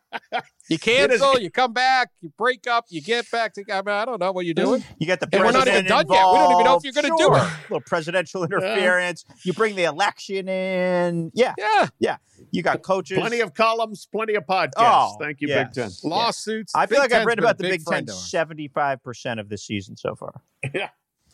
[0.70, 3.64] You cancel, you come back, you break up, you get back to.
[3.72, 4.66] I, mean, I don't know what you're mm-hmm.
[4.66, 4.84] doing.
[5.00, 6.26] You got the And we're not president even done yet.
[6.26, 7.40] We don't even know if you're gonna do it.
[7.40, 9.24] A little presidential interference.
[9.44, 11.32] You bring the election in.
[11.34, 12.16] Yeah, Yeah, yeah.
[12.52, 13.18] you got coaches.
[13.18, 14.70] Plenty of columns, plenty of podcasts.
[14.76, 15.66] Oh, Thank you, yes.
[15.66, 15.90] Big Ten.
[16.08, 16.72] lawsuits.
[16.72, 18.30] I feel Big like I've Ten's read about the big Big Ten friend of ours.
[18.30, 20.40] seventy-five percent of the season so far.
[20.72, 20.90] Yeah.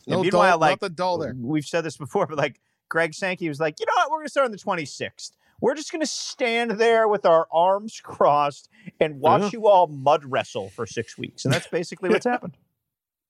[0.06, 1.34] No And meanwhile, dull, like nothing dull there.
[1.36, 4.10] we've said this before, but like Greg Sankey was like, you know what?
[4.10, 5.36] We're going to start on the twenty-sixth.
[5.60, 8.68] We're just going to stand there with our arms crossed
[9.00, 9.50] and watch Yeah.
[9.54, 12.56] you all mud wrestle for six weeks, and that's basically what's happened.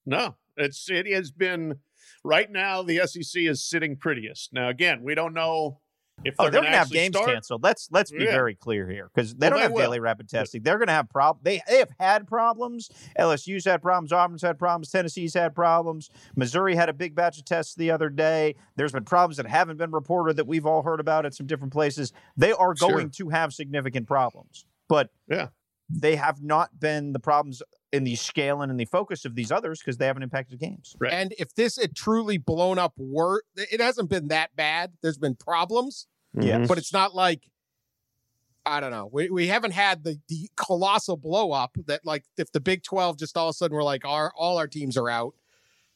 [0.04, 1.78] No, it's it has been
[2.24, 2.82] right now.
[2.82, 4.52] The SEC is sitting prettiest.
[4.52, 5.80] Now, again, we don't know
[6.24, 7.31] if Oh, they're, they're going to have games start.
[7.31, 7.62] canceled.
[7.62, 8.33] Let's let's be Yeah.
[8.33, 9.81] very clear here because they Well, don't they have will.
[9.83, 10.62] daily rapid testing.
[10.62, 11.44] They're going to have problems.
[11.44, 12.90] They they have had problems.
[13.18, 14.12] LSU's had problems.
[14.12, 14.90] Auburn's had problems.
[14.90, 16.11] Tennessee's had problems.
[16.35, 18.55] Missouri had a big batch of tests the other day.
[18.76, 21.72] There's been problems that haven't been reported that we've all heard about at some different
[21.72, 22.12] places.
[22.37, 22.90] They are Sure.
[22.90, 25.48] going to have significant problems, but Yeah.
[25.88, 29.53] They have not been the problems in the scale and in the focus of these
[29.53, 30.96] others because they haven't impacted games.
[30.99, 31.12] Right.
[31.12, 34.92] And if this had truly blown up, wor it hasn't been that bad.
[35.03, 36.66] There's been problems, Yeah.
[36.66, 37.42] but it's not like
[38.68, 39.09] I don't know.
[39.12, 43.16] We we haven't had the the colossal blow up that like if the Big Twelve
[43.16, 45.35] just all of a sudden we're like our all our teams are out,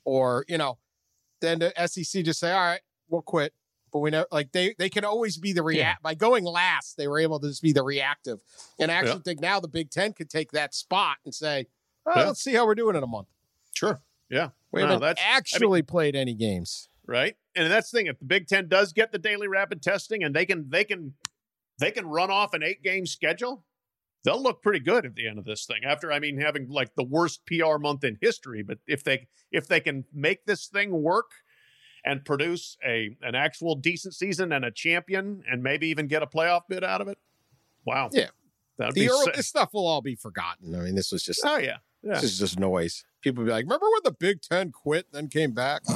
[0.05, 0.79] or you know,
[1.40, 3.53] then the SEC just say all right we'll quit.
[3.92, 6.96] But we know like they they can always be the react by going last.
[6.96, 8.40] They were able to just be the reactive,
[8.79, 9.22] and I actually Yeah.
[9.24, 11.66] think now the Big Ten could take that spot and say,
[12.07, 12.26] oh, Yeah.
[12.29, 13.29] let's see how we're doing in a month.
[13.74, 14.03] Sure.
[14.29, 14.50] Yeah.
[14.72, 16.88] We No, haven't that's- I mean- actually played any games.
[17.07, 17.37] right?
[17.57, 18.07] And that's the thing.
[18.07, 21.14] If the Big Ten does get the daily rapid testing and they can they can
[21.79, 23.64] they can run off an eight game schedule,
[24.22, 25.83] they'll look pretty good at the end of this thing.
[25.85, 29.66] After I mean having like the worst PR month in history, but if they if
[29.66, 31.31] they can make this thing work
[32.04, 36.26] and produce a an actual decent season and a champion and maybe even get a
[36.26, 37.18] playoff bid out of it,
[37.84, 38.08] wow.
[38.12, 38.28] Yeah.
[38.78, 40.74] That'd The be early, this stuff will all be forgotten.
[40.74, 41.78] I mean, this was just Oh yeah.
[42.02, 42.14] Yeah.
[42.14, 43.04] this is just noise.
[43.20, 45.82] People be like, "Remember when the Big Ten quit, then came back?"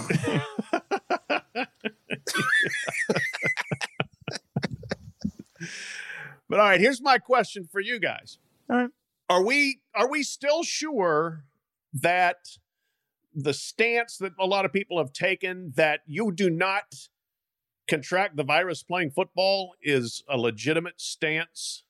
[6.49, 8.39] But all right, here's my question for you guys.
[8.71, 8.91] All right.
[9.29, 11.45] Are we are we still sure
[11.95, 12.37] that
[13.35, 16.95] the stance that a lot of people have taken that you do not
[17.89, 21.85] contract the virus playing football is a legitimate stance?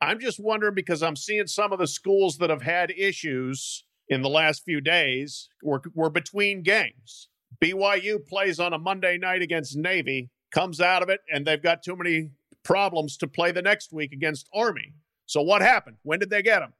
[0.00, 4.22] I'm just wondering because I'm seeing some of the schools that have had issues in
[4.22, 7.28] the last few days were, were between games.
[7.62, 11.82] BYU plays on a Monday night against Navy, comes out of it, and they've got
[11.82, 12.30] too many
[12.62, 14.94] problems to play the next week against Army.
[15.26, 15.96] So what happened?
[16.02, 16.74] When did they get them?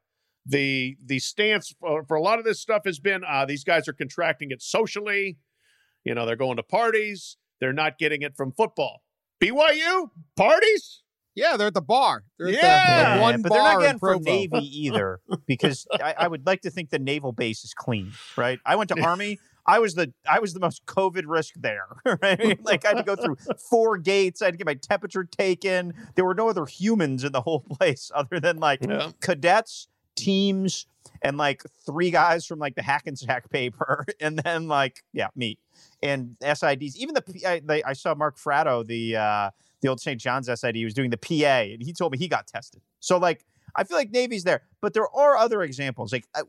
[0.50, 3.86] The the stance for, for a lot of this stuff has been uh, these guys
[3.86, 5.36] are contracting it socially.
[6.04, 7.36] You know, they're going to parties.
[7.60, 9.02] They're not getting it from football.
[9.42, 11.02] BYU parties.
[11.34, 12.24] yeah, they're at the bar.
[12.38, 16.14] They're at the- Yeah, the, one but they're not getting from Navy either, because I,
[16.18, 18.58] I would like to think the naval base is clean, right?
[18.64, 19.38] I went to Army.
[19.66, 21.84] I was the I was the most COVID risk there,
[22.22, 22.58] right?
[22.64, 23.36] Like I had to go through
[23.68, 24.40] four gates.
[24.40, 25.92] I had to get my temperature taken.
[26.14, 29.10] There were no other humans in the whole place other than like Yeah.
[29.20, 30.86] cadets, teams,
[31.22, 35.58] and like three guys from like the Hackensack paper, and then like yeah, me
[36.02, 36.96] and SIDs.
[36.96, 39.50] Even the P- I, they, I saw Mark Fratto, the uh,
[39.80, 40.20] the old St.
[40.20, 42.82] John's SID, he was doing the PA, and he told me he got tested.
[43.00, 43.44] So like
[43.76, 46.12] I feel like Navy's there, but there are other examples.
[46.12, 46.42] Like uh,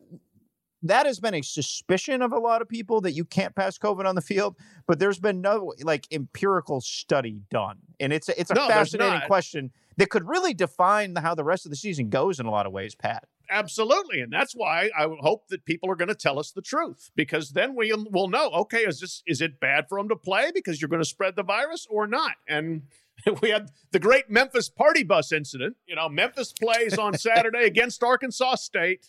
[0.84, 4.06] that has been a suspicion of a lot of people that you can't pass COVID
[4.06, 4.56] on the field,
[4.88, 9.20] but there's been no like empirical study done, and it's a, it's a No, fascinating
[9.28, 12.66] question that could really define how the rest of the season goes in a lot
[12.66, 13.26] of ways, Pat.
[13.50, 17.10] Absolutely, and that's why I hope that people are going to tell us the truth
[17.16, 18.50] because then we will know.
[18.52, 21.36] Okay, is this is it bad for them to play because you're going to spread
[21.36, 22.34] the virus or not?
[22.48, 22.84] And
[23.42, 25.78] we had the great Memphis party bus incident.
[25.88, 29.08] You know, Memphis plays on Saturday against Arkansas State,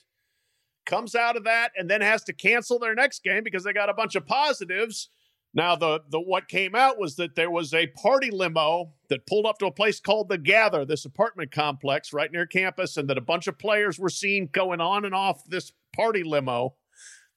[0.86, 3.90] comes out of that, and then has to cancel their next game because they got
[3.90, 5.10] a bunch of positives.
[5.52, 9.46] Now, the the what came out was that there was a party limo that pulled
[9.46, 13.18] up to a place called the Gather, this apartment complex right near campus, and that
[13.18, 16.76] a bunch of players were seen going on and off this party limo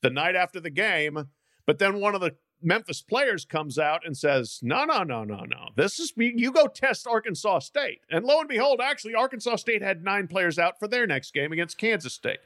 [0.02, 1.26] the night after the game.
[1.66, 5.44] But then one of the Memphis players comes out and says, "No, no, no, no,
[5.46, 5.70] no.
[5.76, 10.04] This is you go test Arkansas State." And lo and behold, actually, Arkansas State had
[10.04, 12.40] nine players out for their next game against Kansas State.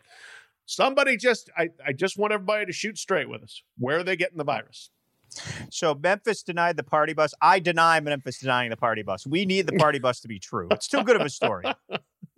[0.66, 3.62] Somebody just, I, I just want everybody to shoot straight with us.
[3.78, 4.92] Where are they getting the virus?
[5.70, 7.34] So Memphis denied the party bus.
[7.42, 9.28] I deny Memphis denying the party bus.
[9.28, 10.68] We need the party bus to be true.
[10.72, 11.66] It's too good of a story.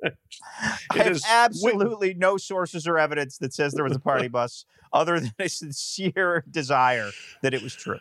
[0.03, 5.19] I have absolutely no sources or evidence that says there was a party bus other
[5.19, 7.99] than a sincere desire that it was true.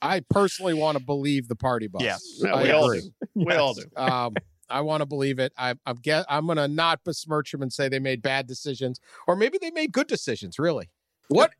[0.00, 2.02] I personally want to believe the party bus.
[2.02, 2.40] Yes.
[2.42, 3.02] Yeah, I we all do.
[3.34, 3.84] We all do.
[3.96, 4.34] um,
[4.70, 5.52] I want to believe it.
[5.56, 6.26] I, I'm get.
[6.28, 9.92] I'm gonna not besmirch them and say they made bad decisions, or maybe they made
[9.92, 10.58] good decisions.
[10.58, 10.90] Really,
[11.28, 11.52] what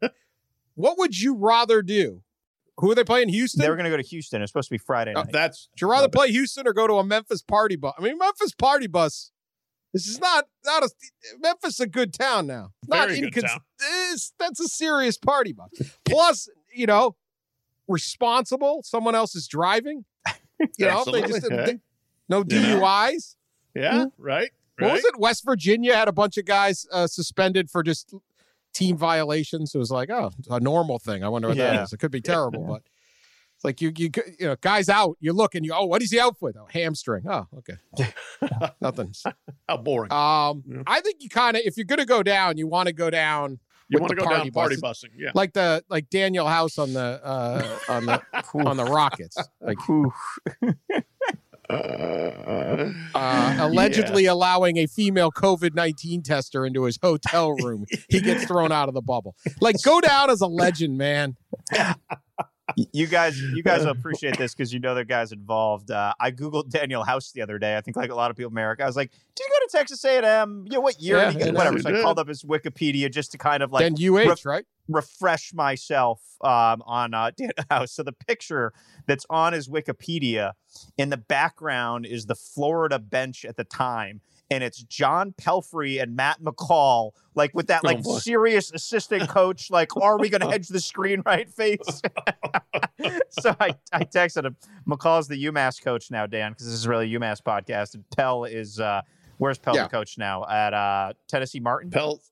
[0.78, 2.22] what would you rather do?
[2.78, 3.28] Who are they playing?
[3.30, 3.60] Houston.
[3.60, 4.40] They were going to go to Houston.
[4.40, 5.32] It's supposed to be Friday Oh, night.
[5.32, 7.94] That's Would you rather play Houston or go to a Memphis party bus?
[7.98, 9.32] I mean, Memphis party bus.
[9.92, 10.90] This is not not a
[11.40, 11.74] Memphis.
[11.74, 12.70] Is a good town now.
[12.86, 13.60] Not Very good town.
[13.80, 15.70] it's- that's a serious party bus.
[16.04, 17.16] Plus, you know,
[17.88, 18.82] responsible.
[18.84, 20.04] Someone else is driving.
[20.60, 21.80] You know, they just Absolutely, they-
[22.28, 23.36] no DUIs.
[23.74, 24.50] yeah, right.
[24.78, 24.92] What right.
[24.94, 25.18] was it?
[25.18, 28.12] West Virginia had a bunch of guys uh, suspended for just
[28.78, 29.74] team violations.
[29.74, 31.24] It was like, oh, a normal thing.
[31.24, 31.82] I wonder what that Yeah.
[31.82, 31.92] is.
[31.92, 32.82] It could be terrible, but
[33.56, 35.16] it's like you, you, you know, guys out.
[35.20, 36.56] You look and you, oh, what is he out with?
[36.56, 37.24] Oh, hamstring.
[37.28, 37.74] Oh, okay,
[38.80, 39.12] nothing.
[39.68, 40.12] How boring.
[40.12, 40.82] Um, Yeah.
[40.86, 43.10] I think you kind of, if you're going to go down, you want to go
[43.10, 43.58] down
[43.90, 45.02] you want to go party down party bus.
[45.02, 45.12] busing?
[45.16, 45.30] Yeah.
[45.34, 48.22] like the like Danuel House on the uh, on the
[48.68, 49.78] on the Rockets, like
[51.70, 57.84] uh, allegedly allowing a female COVID nineteen tester into his hotel room.
[58.08, 59.34] he gets thrown out of the bubble.
[59.60, 61.36] Like, go down as a legend, man.
[62.92, 65.90] you guys, you guys will appreciate this because you know the guys involved.
[65.90, 67.76] Uh, I googled Danuel House the other day.
[67.76, 68.82] I think like a lot of people in America.
[68.82, 70.64] I was like, did you go to Texas A&M?
[70.66, 71.18] You know what year?
[71.18, 71.78] Yeah, yeah, whatever.
[71.80, 74.66] So I called up his Wikipedia just to kind of like then UH, ref- right?
[74.88, 77.92] refresh myself um, on uh, Danuel House.
[77.92, 78.72] So the picture
[79.06, 80.52] that's on his Wikipedia
[80.96, 84.20] in the background is the Florida bench at the time.
[84.50, 88.18] And it's John Pelphrey and Matt McCall, like with that Oh, like boy.
[88.18, 91.80] serious assistant coach, like, are we going to hedge the screen right face?
[93.30, 94.56] so I, I texted him.
[94.88, 97.94] McCall's the UMass coach now, Dan, because this is really a UMass podcast.
[97.94, 99.02] And Pell is, uh,
[99.36, 99.84] where's Pell Yeah.
[99.84, 100.46] the coach now?
[100.48, 101.90] At uh, Tennessee Martin?
[101.90, 102.22] Pelt.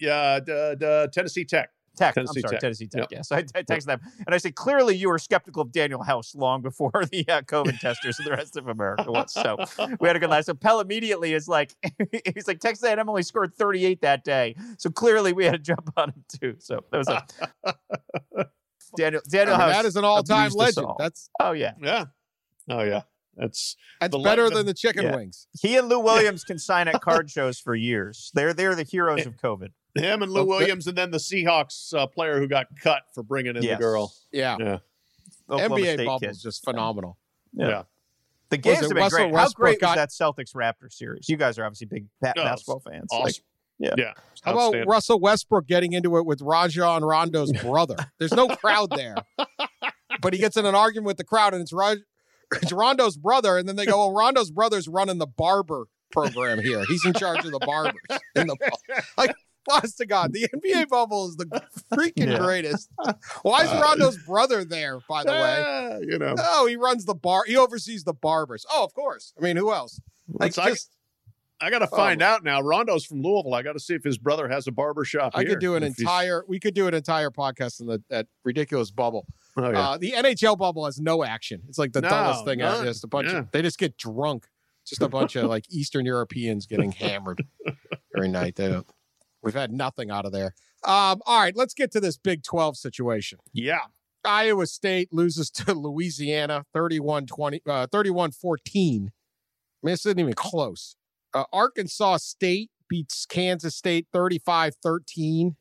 [0.00, 1.70] Yeah, d- d- Tennessee Tech.
[1.96, 2.14] Tech.
[2.14, 2.60] Tennessee I'm sorry, Tech.
[2.60, 3.00] Tennessee Tech.
[3.02, 3.08] Yep.
[3.12, 3.22] Yeah.
[3.22, 6.34] So I, I texted them and I said, clearly you were skeptical of Danuel House
[6.34, 9.32] long before the uh, COVID testers and the rest of America was.
[9.32, 9.58] So
[10.00, 10.44] we had a good laugh.
[10.44, 11.74] So Pell immediately is like,
[12.34, 14.56] he's like, Texas A&M only scored 38 that day.
[14.78, 16.54] So clearly we had to jump on him too.
[16.58, 17.26] So that was a
[18.96, 19.72] Daniel, I mean, House.
[19.72, 20.86] that is an all time legend.
[20.98, 21.72] That's oh yeah.
[21.80, 22.04] Yeah.
[22.68, 23.02] Oh yeah.
[23.36, 24.58] That's that's The better legend.
[24.58, 25.16] than the chicken Yeah.
[25.16, 25.46] wings.
[25.60, 28.30] He and Lou Williams can sign at card shows for years.
[28.34, 29.68] They're they're the heroes of COVID.
[29.94, 30.48] Him and Lou Okay.
[30.48, 33.78] Williams, and then the Seahawks uh, player who got cut for bringing in Yes.
[33.78, 34.12] the girl.
[34.32, 34.56] Yeah.
[34.58, 34.78] Yeah.
[35.50, 36.30] Oklahoma NBA State bubble kid.
[36.30, 37.18] is just phenomenal.
[37.52, 37.68] Yeah.
[37.68, 37.82] Yeah.
[38.50, 39.34] The games it have been Russell great.
[39.34, 41.28] How great got- was that Celtics Raptor series?
[41.28, 43.08] You guys are obviously big ba- No, basketball fans.
[43.10, 43.24] Awesome.
[43.24, 43.34] Like,
[43.78, 43.94] yeah.
[43.96, 44.12] yeah.
[44.42, 47.96] How about Russell Westbrook getting into it with Rajon Rondo's brother?
[48.18, 49.16] There's no crowd there,
[50.20, 51.98] but he gets in an argument with the crowd, and it's, Raj-
[52.52, 56.84] it's Rondo's brother, and then they go, "Well, Rondo's brother's running the barber program here.
[56.86, 57.94] He's in charge of the barbers."
[58.36, 58.56] In the
[59.16, 59.34] like,
[59.70, 61.46] honest to God, the NBA bubble is the
[61.92, 62.38] freaking Yeah.
[62.38, 62.90] greatest.
[63.42, 65.00] Why is Rondo's brother there?
[65.08, 66.34] By the way, you know.
[66.38, 67.44] oh, he runs the bar.
[67.46, 68.64] He oversees the barbers.
[68.70, 69.32] Oh, of course.
[69.38, 70.00] I mean, who else?
[70.28, 70.90] Like, I, just
[71.60, 72.60] I got to find out now.
[72.60, 73.54] Rondo's from Louisville.
[73.54, 75.50] I got to see if his brother has a barber shop I here.
[75.50, 76.44] could do an If he's- entire.
[76.48, 79.26] We could do an entire podcast in the that ridiculous bubble.
[79.56, 79.90] Oh, yeah.
[79.90, 81.62] Uh, the NHL bubble has no action.
[81.68, 82.76] It's like the No, dullest thing ever.
[82.78, 82.84] none.
[82.86, 83.38] Just a bunch Yeah.
[83.40, 84.46] of they just get drunk.
[84.86, 87.44] Just a bunch of like Eastern Europeans getting hammered
[88.16, 88.56] every night.
[88.56, 88.86] They don't.
[89.42, 90.54] We've had nothing out of there.
[90.84, 93.38] Um, all right, let's get to this Big 12 situation.
[93.52, 93.80] yeah.
[94.24, 99.10] Iowa State loses to Louisiana 31 20, uh, 31 14.
[99.82, 100.94] I mean, this isn't even close.
[101.34, 105.56] Uh, Arkansas State beats Kansas State 35 13.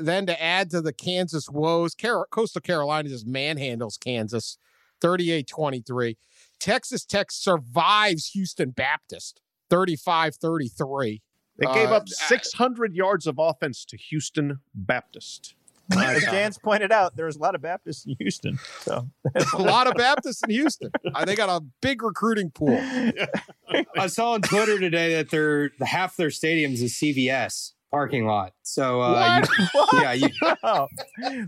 [0.00, 4.58] Then to add to the Kansas woes, Car- Coastal Carolina just manhandles Kansas
[5.00, 6.18] 38 23.
[6.60, 11.22] Texas Tech survives Houston Baptist 35 33.
[11.58, 15.54] They gave Uh, up 600 yards of offense to Houston Baptist.
[15.96, 18.58] As Dan's pointed out, there's a lot of Baptists in Houston.
[18.80, 19.08] So
[19.54, 20.90] A lot of Baptists in Houston.
[21.14, 22.76] Uh, they got a big recruiting pool.
[23.96, 28.52] I saw on Twitter today that their half their stadium's is CVS parking lot.
[28.62, 29.88] So uh, you, What?
[30.02, 30.28] yeah, you,
[30.64, 30.88] Oh,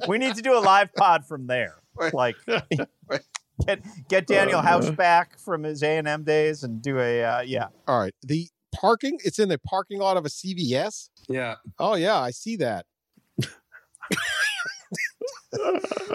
[0.06, 1.74] we need to do a live pod from there.
[2.12, 2.36] Like
[3.66, 7.40] get get Danuel House back from his A and M days and do a uh,
[7.40, 7.66] yeah.
[7.88, 8.14] All right.
[8.22, 11.10] The parking, it's in the parking lot of a CVS.
[11.28, 11.56] yeah.
[11.78, 12.86] Oh, yeah, I see that.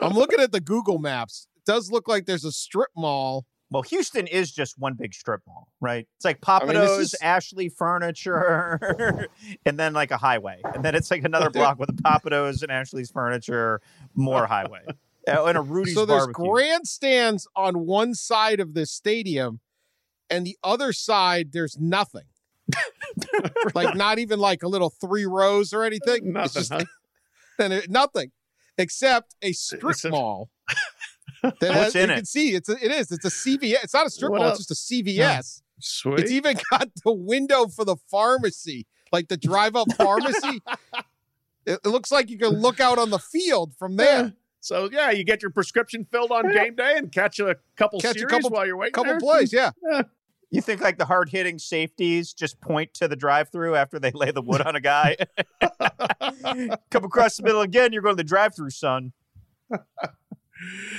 [0.02, 1.48] I'm looking at the Google Maps.
[1.56, 3.46] It does look like there's a strip mall.
[3.72, 6.08] Well, Houston is just one big strip mall, right?
[6.18, 9.28] It's like I mean, is- Ashley Furniture,
[9.66, 12.72] and then like a highway, and then it's like another block with a Pappadeaux and
[12.72, 13.82] Ashley's Furniture,
[14.14, 14.82] more highway,
[15.28, 16.52] uh, and a Rudy's so there's barbecue.
[16.52, 19.60] grandstands on one side of this stadium,
[20.30, 22.26] and the other side, there's nothing.
[23.76, 26.16] like not even like a little three rows or anything.
[26.18, 26.84] It's Nothing, just huh?
[27.60, 28.32] and it, nothing
[28.78, 30.50] except a strip It's a- mall.
[31.42, 32.16] That What's has, in you it?
[32.20, 33.84] can see it's a, it is it's a CVS.
[33.84, 34.50] It's not a strip What mall.
[34.52, 34.60] else?
[34.60, 35.62] It's just a CVS.
[35.82, 36.20] Sweet.
[36.22, 40.62] It's even got the window for the pharmacy, like the drive up pharmacy.
[41.66, 44.32] it, it looks like you can look out on the field from there.
[44.62, 48.22] So yeah, you get your prescription filled on game day and catch a couple Catch
[48.22, 48.94] a couple- while you're waiting.
[48.94, 49.20] Couple there.
[49.20, 49.72] plays, yeah.
[50.54, 54.12] You think like the hard hitting safeties just point to the drive through after they
[54.12, 55.18] lay the wood on a guy?
[56.92, 59.14] Come across the middle again, you're going to the drive through, son.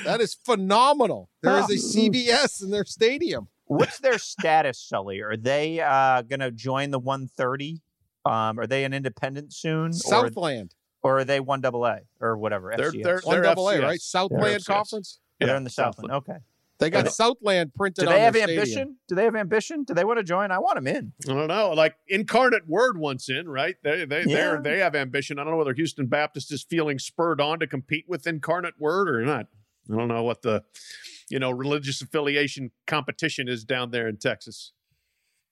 [0.05, 1.31] That is phenomenal.
[1.41, 3.47] There is a CVS in their stadium.
[3.67, 5.21] What's their status, Sully?
[5.23, 7.81] Are they uh, going to join the 130?
[8.27, 9.93] Um, are they an independent soon?
[9.93, 10.75] Southland,
[11.05, 12.75] or are they 1 double A or whatever?
[12.77, 13.03] They're- FCS?
[13.05, 13.83] they're- one double A, FCS.
[13.83, 14.01] right?
[14.01, 14.67] Southland FCS.
[14.67, 15.21] Conference.
[15.39, 16.11] they're in the Southland.
[16.11, 16.39] Okay.
[16.85, 18.67] They got they- Southland printed Do on they have their ambition?
[18.73, 18.97] stadium.
[19.09, 19.85] Do they have ambition?
[19.85, 20.51] Do they want to join?
[20.51, 21.13] I want them in.
[21.29, 21.71] I don't know.
[21.73, 23.77] Like Incarnate Word once in, right?
[23.83, 24.35] They they Yeah.
[24.37, 25.39] they're they have ambition.
[25.39, 29.09] I don't know whether Houston Baptist is feeling spurred on to compete with Incarnate Word
[29.09, 29.47] or not.
[29.93, 30.63] I don't know what the
[31.29, 34.73] you know religious affiliation competition is down there in Texas.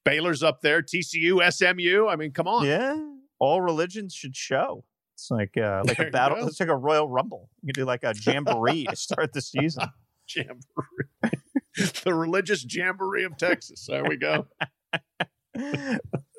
[0.04, 2.08] Baylor's up there, TCU, SMU.
[2.08, 2.66] I mean, come on.
[2.66, 2.96] Yeah.
[3.38, 4.84] All religions should show.
[5.14, 6.38] It's like uh, like There a battle.
[6.40, 6.46] go.
[6.46, 7.50] It's like a Royal Rumble.
[7.62, 9.84] You can do like a jamboree to start the season.
[10.34, 11.38] Jamboree.
[12.04, 13.86] the religious jamboree of Texas.
[13.88, 14.46] There we go.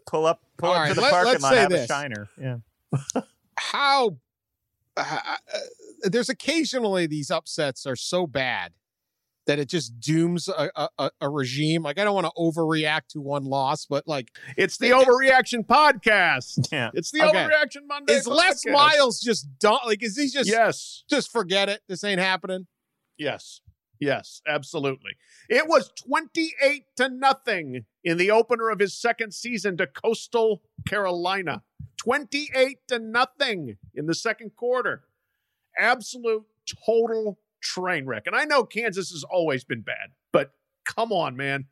[0.07, 1.83] pull up, pull All up right, to the let- parking let's lot, have this.
[1.85, 2.27] a shiner.
[2.39, 2.57] Yeah.
[3.57, 4.17] How
[4.97, 5.19] uh,
[5.53, 5.57] uh,
[6.03, 8.73] there's occasionally these upsets are so bad
[9.45, 11.83] that it just dooms a, a- a, a regime.
[11.83, 16.67] Like I don't want to overreact to one loss, but like It's the overreaction podcast.
[16.71, 16.91] Yeah.
[16.93, 17.37] It's the Okay.
[17.37, 18.13] overreaction Monday.
[18.13, 18.65] is Les.
[18.67, 19.79] Miles just done?
[19.85, 21.03] Like is he just Yes.
[21.09, 21.81] just forget it?
[21.89, 22.67] This ain't happening.
[23.17, 23.61] Yes.
[24.03, 25.11] Yes, absolutely.
[25.49, 31.63] It was 28 to nothing in the opener of his second season to Coastal Carolina.
[31.97, 35.03] 28 to nothing in the second quarter.
[35.77, 36.43] Absolute
[36.85, 38.23] total train wreck.
[38.27, 40.51] And I know Kansas has always been bad, but
[40.85, 41.67] come on, man.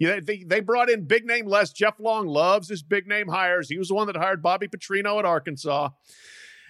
[0.00, 1.72] Yeah, they, they brought in big name Les.
[1.72, 3.68] Jeff Long loves his big name hires.
[3.68, 5.90] He was the one that hired Bobby Petrino at Arkansas.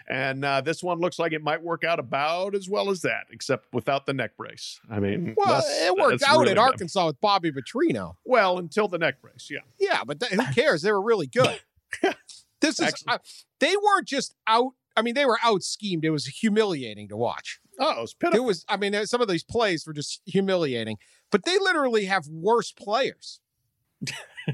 [0.09, 3.27] And uh, this one looks like it might work out about as well as that,
[3.33, 4.79] except without the neck brace.
[4.89, 6.67] I mean, Well, it worked out really at dumb.
[6.69, 8.15] Arkansas with Bobby Petrino.
[8.25, 9.61] Well, until the neck brace, yeah.
[9.81, 10.83] Yeah, but th- who cares?
[10.83, 11.61] They were really good.
[12.61, 13.19] this is, uh,
[13.59, 14.73] they weren't just out.
[14.97, 16.05] I mean, they were out schemed.
[16.05, 17.59] It was humiliating to watch.
[17.79, 18.65] Oh, it was It was.
[18.69, 20.99] I mean, some of these plays were just humiliating.
[21.31, 23.41] But they literally have worse players.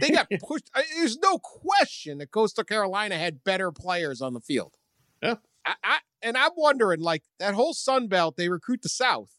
[0.00, 0.70] They got pushed.
[0.96, 4.74] There's no question that Coastal Carolina had better players on the field.
[5.22, 5.34] Yeah.
[5.64, 9.30] I, I, and I'm wondering, like that whole Sun Belt, they recruit the South,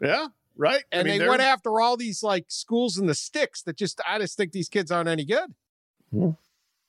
[0.00, 0.82] Yeah, right.
[0.92, 3.76] I and mean, they they're- went after all these like schools in the sticks that
[3.76, 4.00] just.
[4.08, 5.54] I just think these kids aren't any good.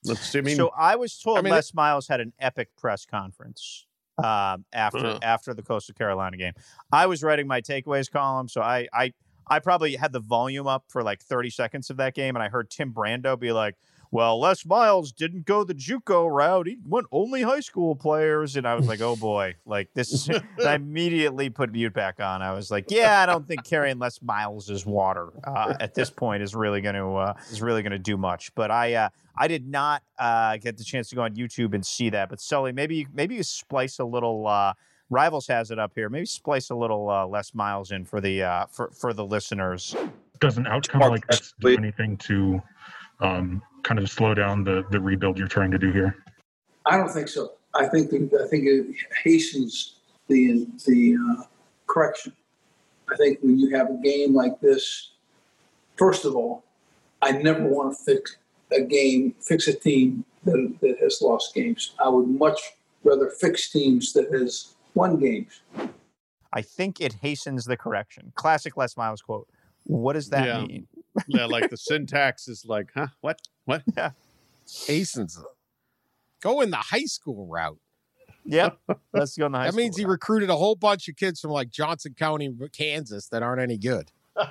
[0.04, 0.40] Let's see.
[0.40, 3.86] I mean, so I was told I mean, Les Miles had an epic press conference
[4.18, 5.20] um, after Uh-huh.
[5.22, 6.54] after the Coastal Carolina game.
[6.92, 9.14] I was writing my takeaways column, so I I
[9.48, 12.50] I probably had the volume up for like 30 seconds of that game, and I
[12.50, 13.76] heard Tim Brando be like,
[14.12, 18.68] "Well, Les Miles didn't go the JUCO route; he went only high school players." And
[18.68, 22.42] I was like, "Oh boy!" Like this, and I immediately put mute back on.
[22.42, 26.10] I was like, "Yeah, I don't think carrying Les Miles' is water uh, at this
[26.10, 29.10] point is really going to uh, is really going to do much." But I uh,
[29.38, 32.30] I did not uh, get the chance to go on YouTube and see that.
[32.30, 34.48] But Sully, maybe you- maybe you splice a little.
[34.48, 34.74] Uh,
[35.12, 36.08] Rivals has it up here.
[36.08, 39.96] Maybe splice a little uh, Les Miles in for the uh, for for the listeners.
[40.40, 42.62] does an outcome like this do anything to
[43.20, 46.16] um, kind of slow down the, the rebuild you're trying to do here?
[46.86, 47.54] I don't think so.
[47.76, 48.88] I think the, I think it
[49.24, 49.96] hastens
[50.28, 51.44] the the uh,
[51.88, 52.34] correction.
[53.12, 55.12] I think when you have a game like this,
[55.98, 56.64] first of all,
[57.22, 58.38] I never want to fix
[58.72, 61.94] a game, fix a team that, that has lost games.
[62.04, 62.60] I would much
[63.04, 65.62] rather fix teams that has won games.
[66.54, 68.32] I think it hastens the correction.
[68.36, 69.48] Classic Les Miles quote.
[69.86, 70.66] What does that Yeah.
[70.66, 70.88] mean?
[71.28, 73.08] yeah, like the syntax is like, huh?
[73.22, 73.42] What?
[73.70, 73.84] What?
[73.96, 74.12] Yeah.
[74.88, 75.40] Hastens,
[76.42, 77.80] go in the high school route.
[78.46, 78.80] Yep.
[79.14, 81.40] Let's go in the high that means school he recruited a whole bunch of kids
[81.40, 84.12] from like Johnson County, Kansas, that aren't any good.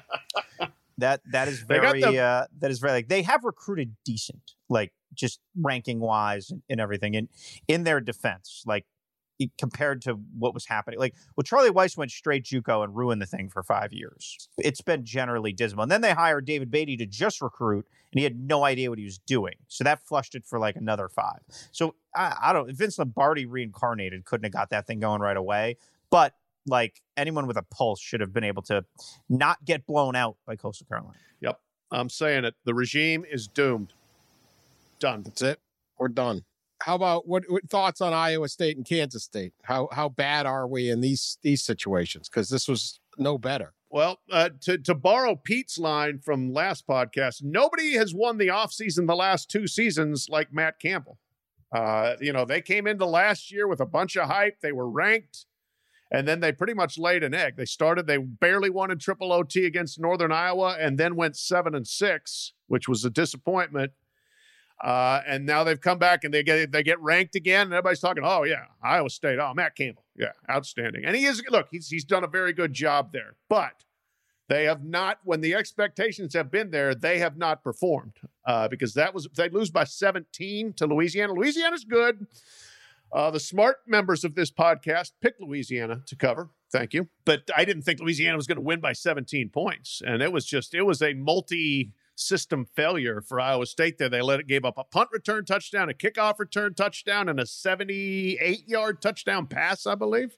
[0.99, 4.93] That that is very the- uh, that is very like they have recruited decent, like
[5.15, 7.15] just ranking wise and, and everything.
[7.15, 7.29] And
[7.69, 8.89] in their defense, like it-
[9.59, 13.27] compared to what was happening, like well, Charlie Weis went straight JUCO and ruined the
[13.27, 14.49] thing for five years.
[14.59, 15.83] It's been generally dismal.
[15.83, 18.99] And then they hired David Beaty to just recruit, and he had no idea what
[18.99, 19.55] he was doing.
[19.69, 21.41] So that flushed it for like another five.
[21.73, 22.71] So I, I don't.
[22.77, 25.77] Vince Lombardi reincarnated couldn't have got that thing going right away,
[26.11, 26.35] but.
[26.71, 28.85] Like anyone with a pulse should have been able to
[29.31, 31.17] not get blown out by Coastal Carolina.
[31.41, 31.59] Yep.
[31.91, 32.57] I'm saying it.
[32.67, 33.95] The regime is doomed.
[34.99, 35.23] Done.
[35.23, 35.61] That's it.
[35.99, 36.45] We're done.
[36.81, 39.53] How about what, what thoughts on Iowa State and Kansas State?
[39.63, 42.29] How how bad are we in these these situations?
[42.29, 43.75] Because this was no better.
[43.91, 49.07] Well, uh, to to borrow Pete's line from last podcast, nobody has won the offseason
[49.07, 51.19] the last two seasons like Matt Campbell.
[51.73, 54.61] Uh, you know, they came into last year with a bunch of hype.
[54.61, 55.47] They were ranked,
[56.11, 57.57] and then they pretty much laid an egg.
[57.57, 61.75] They started, they barely won in triple OT against Northern Iowa, and then went seven
[61.75, 63.93] and six, which was a disappointment.
[64.83, 67.63] Uh, and now they've come back and they get they get ranked again.
[67.63, 69.39] And everybody's talking, oh yeah, Iowa State.
[69.41, 71.05] Oh, Matt Campbell, yeah, outstanding.
[71.05, 73.35] And he is look, he's he's done a very good job there.
[73.49, 73.85] But
[74.49, 78.15] they have not, when the expectations have been there, they have not performed
[78.47, 81.35] uh, because that was they lose by 17 to Louisiana.
[81.35, 82.27] Louisiana's good.
[83.13, 86.51] Uh, the smart members of this podcast picked Louisiana to cover.
[86.71, 87.09] Thank you.
[87.25, 90.03] But I didn't think Louisiana was going to win by 17 points.
[90.05, 94.09] And it was just, it was a multi system failure for Iowa State there.
[94.09, 97.47] They let it gave up a punt return touchdown, a kickoff return touchdown, and a
[97.47, 100.37] 78 yard touchdown pass, I believe.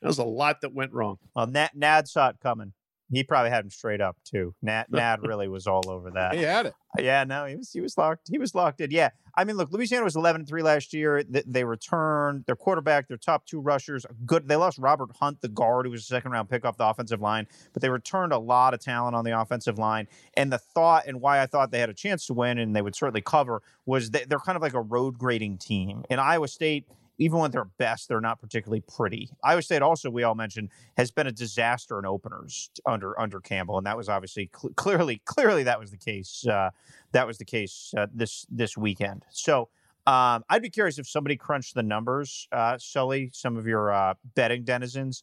[0.00, 1.18] There was a lot that went wrong.
[1.34, 2.72] Well, Nad, Nad saw it coming.
[3.12, 4.54] He probably had him straight up too.
[4.62, 6.34] Nad, Nad really was all over that.
[6.34, 6.74] He had it.
[6.98, 8.28] Yeah, no, he was he was locked.
[8.30, 8.90] He was locked in.
[8.90, 11.22] Yeah, I mean, look, Louisiana was eleven and three last year.
[11.22, 14.04] They, they returned their quarterback, their top two rushers.
[14.26, 14.48] Good.
[14.48, 17.20] They lost Robert Hunt, the guard, who was a second round pick off the offensive
[17.20, 20.08] line, but they returned a lot of talent on the offensive line.
[20.36, 22.82] And the thought and why I thought they had a chance to win and they
[22.82, 26.04] would certainly cover was that they're kind of like a road grading team.
[26.10, 26.86] In Iowa State
[27.18, 29.30] even when they're best, they're not particularly pretty.
[29.44, 33.78] Iowa State also, we all mentioned, has been a disaster in openers under under Campbell,
[33.78, 36.46] and that was obviously cl- clearly clearly that was the case.
[36.46, 36.70] Uh,
[37.12, 39.24] that was the case uh, this this weekend.
[39.30, 39.68] So.
[40.04, 44.14] Um, I'd be curious if somebody crunched the numbers, uh, Sully, some of your uh,
[44.34, 45.22] betting denizens.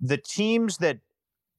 [0.00, 1.00] The teams that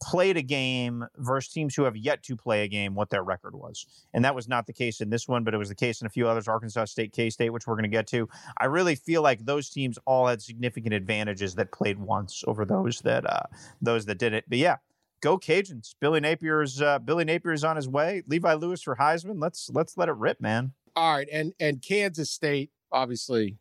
[0.06, 3.56] played a game versus teams who have yet to play a game what their record
[3.56, 3.88] was.
[4.14, 6.06] And that was not the case in this one, but it was the case in
[6.06, 8.30] a few others, Arkansas State, K State, which we're going to get to.
[8.60, 13.02] I really feel like those teams all had significant advantages that played once over those
[13.02, 13.48] that uh,
[13.82, 14.46] those that didn't.
[14.48, 14.78] But yeah,
[15.22, 15.96] go Cajuns.
[16.00, 18.22] Billy Napier's uh, Billy Napier's on his way.
[18.28, 19.42] Levi Lewis for Heisman.
[19.42, 20.74] Let's let's let it rip, man.
[20.96, 23.58] All right, and and Kansas State obviously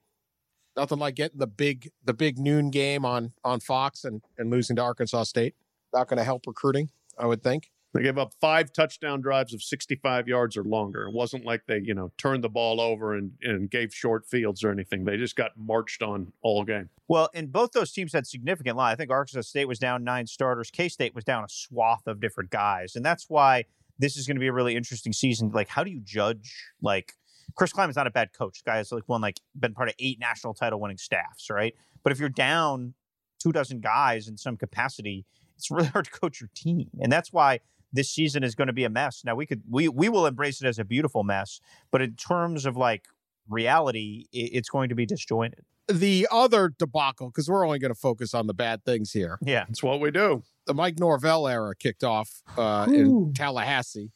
[0.76, 4.76] nothing like getting the big the big noon game on on Fox and and losing
[4.76, 5.54] to Arkansas State
[5.94, 7.70] not going to help recruiting, I would think.
[7.94, 11.04] They gave up five touchdown drives of 65 yards or longer.
[11.04, 14.64] It wasn't like they, you know, turned the ball over and, and gave short fields
[14.64, 15.04] or anything.
[15.04, 16.90] They just got marched on all game.
[17.06, 18.92] Well, and both those teams had significant line.
[18.92, 20.72] I think Arkansas State was down nine starters.
[20.72, 22.96] K State was down a swath of different guys.
[22.96, 23.64] And that's why
[24.00, 25.52] this is going to be a really interesting season.
[25.54, 27.14] Like, how do you judge, like,
[27.54, 28.64] Chris Klieman's not a bad coach.
[28.64, 31.74] The guy has like won like been part of eight national title winning staffs, right?
[32.02, 32.94] But if you're down
[33.38, 35.24] two dozen guys in some capacity,
[35.56, 36.90] it's really hard to coach your team.
[37.00, 37.60] And that's why
[37.92, 39.22] this season is going to be a mess.
[39.24, 42.66] Now we could we we will embrace it as a beautiful mess, but in terms
[42.66, 43.04] of like
[43.48, 45.64] reality, it's going to be disjointed.
[45.86, 49.38] The other debacle, because we're only going to focus on the bad things here.
[49.42, 50.42] Yeah, that's what we do.
[50.66, 54.10] The Mike Norvell era kicked off uh, in Tallahassee.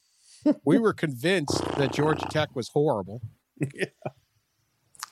[0.64, 3.20] we were convinced that Georgia Tech was horrible.
[3.74, 3.84] yeah.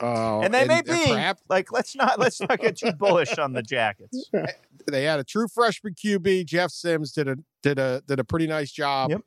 [0.00, 3.52] Uh, and they may be perhaps, like let's not let's not get too bullish on
[3.52, 4.30] the Jackets.
[4.88, 6.46] They had a true freshman QB.
[6.46, 9.10] Jeff Sims did a did a did a pretty nice job.
[9.10, 9.20] Yep.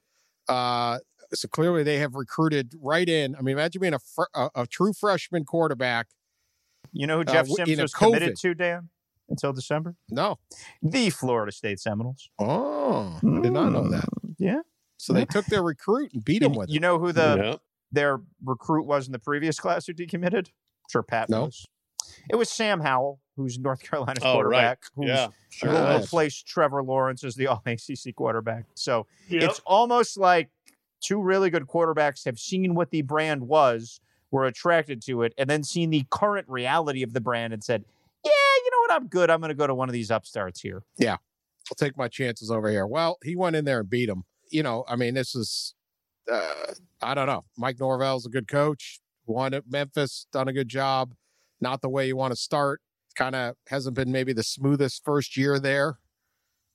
[0.48, 1.00] Uh,
[1.34, 3.36] so clearly they have recruited right in.
[3.36, 6.08] I mean, imagine being a fr- a, a, true freshman quarterback.
[6.94, 7.98] You know who Jeff uh, Sims was COVID.
[8.00, 8.90] committed to, Dan,
[9.28, 9.96] until December?
[10.10, 10.40] No,
[10.82, 12.30] the Florida State Seminoles.
[12.40, 14.06] Oh, I did not know that.
[14.26, 14.62] Mm, yeah.
[14.96, 16.70] So they took their recruit and beat him with.
[16.70, 16.82] You it.
[16.82, 17.60] know who the
[17.92, 20.48] their recruit was in the previous class who decommitted?
[20.48, 21.46] I'm sure Pat no.
[21.46, 21.66] knows.
[22.30, 25.08] It was Sam Howell, who's North Carolina's oh, quarterback, right.
[25.08, 28.66] who's yeah, sure will replace Trevor Lawrence as the All ACC quarterback.
[28.76, 29.44] So yep.
[29.44, 30.50] it's almost like
[31.02, 35.50] two really good quarterbacks have seen what the brand was, were attracted to it, and
[35.50, 37.84] then seen the current reality of the brand and said,
[38.24, 38.92] "Yeah, you know what?
[38.92, 39.30] I'm good.
[39.30, 42.52] I'm going to go to one of these upstarts here." Yeah, I'll take my chances
[42.52, 42.86] over here.
[42.86, 44.24] Well, he went in there and beat him.
[44.50, 45.76] You know, I mean, this is
[46.32, 47.46] uh, I don't know.
[47.58, 49.00] Mike Norvell's a good coach.
[49.26, 51.14] Won at Memphis, done a good job.
[51.62, 52.82] Not the way you want to start.
[53.16, 56.00] Kind of hasn't been maybe the smoothest first year there.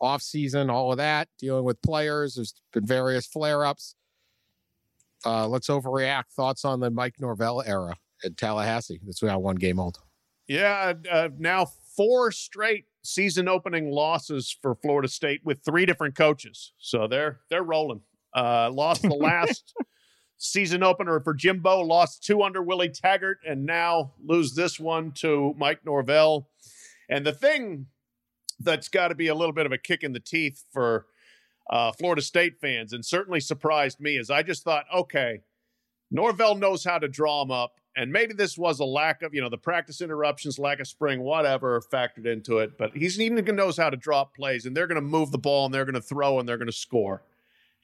[0.01, 2.35] Off season, all of that, dealing with players.
[2.35, 3.95] There's been various flare ups.
[5.25, 6.25] Uh, let's overreact.
[6.37, 9.01] Thoughts on the Mike Norvell era at Tallahassee?
[9.05, 9.99] That's now one game old.
[10.47, 16.73] Yeah, uh, now four straight season opening losses for Florida State with three different coaches.
[16.79, 18.01] So they're they're rolling.
[18.35, 19.75] Uh, lost the last
[20.37, 25.55] season opener for Jimbo, lost two under Willie Taggart, and now lose this one to
[25.57, 26.49] Mike Norvell.
[27.09, 27.87] And the thing
[28.59, 31.07] that's got to be a little bit of a kick in the teeth for
[31.71, 35.41] uh, Florida State fans, and certainly surprised me, is I just thought, okay,
[36.11, 37.81] Norvell knows how to draw them up.
[37.97, 41.21] And maybe this was a lack of, you know, the practice interruptions, lack of spring,
[41.21, 42.77] whatever factored into it.
[42.77, 45.39] But he's even knows how to draw up plays, and they're going to move the
[45.39, 47.23] ball, and they're going to throw, and they're going to score.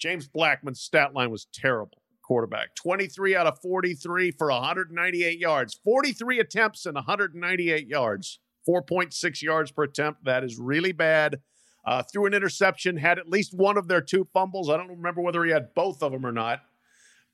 [0.00, 1.98] James Blackman's stat line was terrible.
[2.22, 8.38] Quarterback 23 out of 43 for 198 yards, 43 attempts and 198 yards,
[8.68, 10.24] 4.6 yards per attempt.
[10.24, 11.40] That is really bad.
[11.84, 14.70] Uh, threw an interception, had at least one of their two fumbles.
[14.70, 16.60] I don't remember whether he had both of them or not.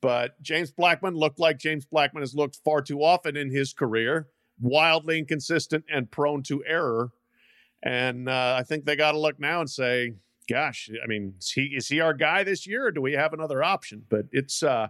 [0.01, 4.29] But James Blackman looked like James Blackman has looked far too often in his career,
[4.61, 7.11] wildly inconsistent and prone to error.
[7.83, 10.13] And uh, I think they got to look now and say,
[10.49, 13.33] gosh, I mean, is he, is he our guy this year or do we have
[13.33, 14.05] another option?
[14.09, 14.89] But it's uh,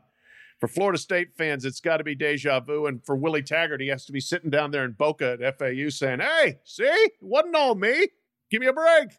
[0.59, 2.87] for Florida State fans, it's got to be deja vu.
[2.87, 5.89] And for Willie Taggart, he has to be sitting down there in Boca at FAU
[5.89, 8.09] saying, hey, see, it wasn't all me.
[8.51, 9.11] Give me a break.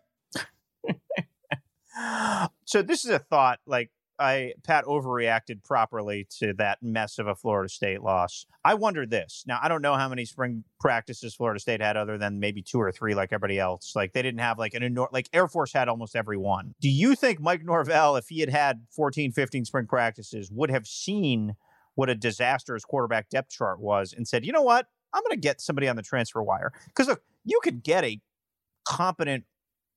[2.65, 7.35] so this is a thought like I Pat overreacted properly to that mess of a
[7.35, 8.45] Florida State loss.
[8.65, 9.43] I wonder this.
[9.47, 12.79] Now I don't know how many spring practices Florida State had other than maybe two
[12.79, 13.93] or three like everybody else.
[13.95, 16.73] Like they didn't have like an enormous like Air Force had almost every one.
[16.81, 20.87] Do you think Mike Norvell if he had had 14 15 spring practices would have
[20.87, 21.55] seen
[21.95, 24.87] what a disastrous quarterback depth chart was and said, "You know what?
[25.13, 28.21] I'm going to get somebody on the transfer wire." Cuz look, you could get a
[28.87, 29.45] competent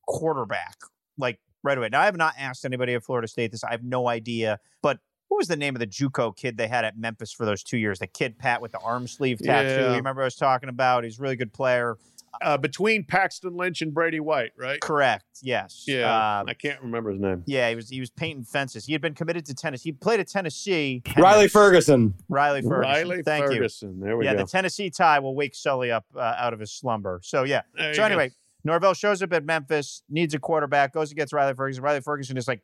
[0.07, 0.77] quarterback
[1.19, 1.89] like right away.
[1.91, 3.65] Now, I have not asked anybody at Florida State this.
[3.65, 4.59] I have no idea.
[4.83, 4.99] But
[5.29, 7.79] what was the name of the JUCO kid they had at Memphis for those two
[7.79, 7.99] years?
[8.01, 9.69] The kid Pat with the arm sleeve tattoo.
[9.69, 9.91] Yeah.
[9.91, 11.05] You remember I was talking about?
[11.05, 11.97] He's a really good player.
[12.43, 14.81] Uh, between Paxton Lynch and Brady White, right?
[14.81, 15.25] Correct.
[15.43, 15.85] Yes.
[15.87, 16.41] Yeah.
[16.41, 17.43] Um, I can't remember his name.
[17.47, 18.87] yeah, he was he was painting fences.
[18.87, 19.89] He had been committed to Tennessee.
[19.89, 21.03] He played at Tennessee.
[21.19, 22.15] Riley Ferguson.
[22.29, 22.81] Riley Ferguson.
[22.81, 24.01] Riley Thank Ferguson.
[24.01, 24.19] There you.
[24.19, 24.39] we Yeah, go.
[24.39, 27.21] Yeah, the Tennessee tie will wake Sully up uh, out of his slumber.
[27.23, 27.63] So yeah.
[27.77, 28.35] There so anyway, go.
[28.65, 31.83] Norvell shows up at Memphis, needs a quarterback, goes against Riley Ferguson.
[31.83, 32.63] Riley Ferguson is like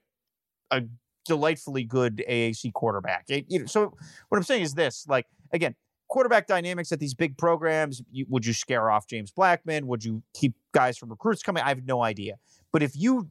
[0.70, 0.82] a
[1.26, 3.24] delightfully good AAC quarterback.
[3.28, 3.94] It- you know, so
[4.28, 5.74] what I'm saying is this: like again,
[6.08, 8.02] quarterback dynamics at these big programs.
[8.10, 9.86] You, would you scare off James Blackman?
[9.86, 11.62] Would you keep guys from recruits coming?
[11.62, 12.34] I have no idea.
[12.72, 13.30] But if you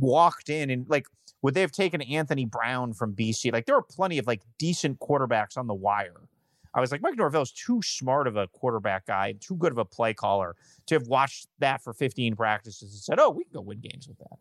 [0.00, 1.06] walked in and like,
[1.42, 3.52] would they have taken Anthony Brown from BC?
[3.52, 6.28] Like, there are plenty of like decent quarterbacks on the wire.
[6.76, 9.78] I was like, Mike Norvell Norvell's too smart of a quarterback guy, too good of
[9.78, 10.54] a play caller
[10.86, 14.06] to have watched that for 15 practices and said, oh, we can go win games
[14.06, 14.38] with that.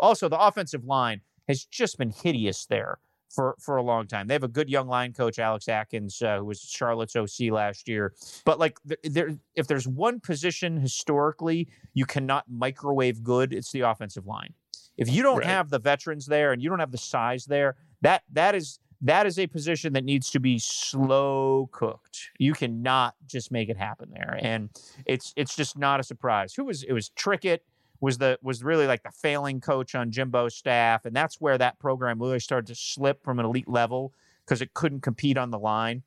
[0.00, 2.98] Also, the offensive line has just been hideous there
[3.28, 4.26] for, for a long time.
[4.26, 7.86] They have a good young line coach, Alex Atkins, uh, who was Charlotte's OC last
[7.86, 8.14] year.
[8.46, 14.26] But like, there, if there's one position historically you cannot microwave good, it's the offensive
[14.26, 14.54] line.
[14.96, 15.46] If you don't Right.
[15.46, 19.26] have the veterans there and you don't have the size there, that that is that
[19.26, 22.30] is a position that needs to be slow cooked.
[22.38, 24.70] You cannot just make it happen there, and
[25.06, 26.54] it's it's just not a surprise.
[26.54, 26.92] Who was it?
[26.92, 27.60] Was Trickett
[28.00, 31.78] was the was really like the failing coach on Jimbo's staff, and that's where that
[31.78, 34.12] program really started to slip from an elite level
[34.44, 36.02] because it couldn't compete on the line,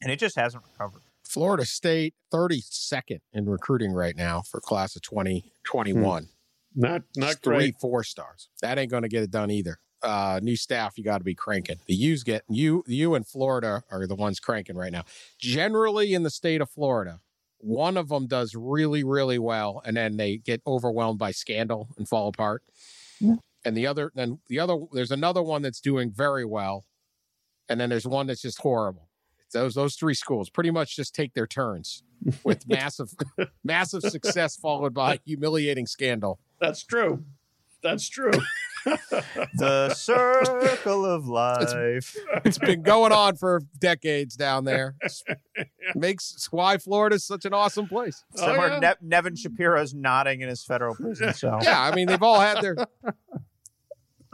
[0.00, 1.02] and it just hasn't recovered.
[1.24, 6.22] Florida State, 32nd in recruiting right now for class of 2021.
[6.22, 6.28] Hmm.
[6.74, 7.80] Not not three great.
[7.80, 8.48] four stars.
[8.60, 9.78] That ain't going to get it done either.
[10.02, 11.76] Uh, new staff, you got to be cranking.
[11.86, 12.82] The U's get you.
[12.86, 15.04] You and Florida are the ones cranking right now.
[15.38, 17.20] Generally, in the state of Florida,
[17.58, 22.08] one of them does really, really well, and then they get overwhelmed by scandal and
[22.08, 22.62] fall apart.
[23.64, 26.84] And the other, then the other, there's another one that's doing very well,
[27.68, 29.08] and then there's one that's just horrible.
[29.52, 32.02] Those those three schools pretty much just take their turns
[32.44, 33.14] with massive,
[33.62, 36.40] massive success followed by humiliating scandal.
[36.60, 37.22] That's true.
[37.82, 38.32] That's true.
[39.54, 42.16] The circle of life.
[42.44, 44.94] It's been going on for decades down there.
[45.02, 45.22] It's-
[45.94, 48.24] Makes it's why Florida's such an awesome place.
[48.34, 48.94] Somewhere Oh, yeah.
[49.00, 51.58] Ne- Nevin Shapiro's nodding in his federal prison cell.
[51.62, 52.76] Yeah, I mean they've all had their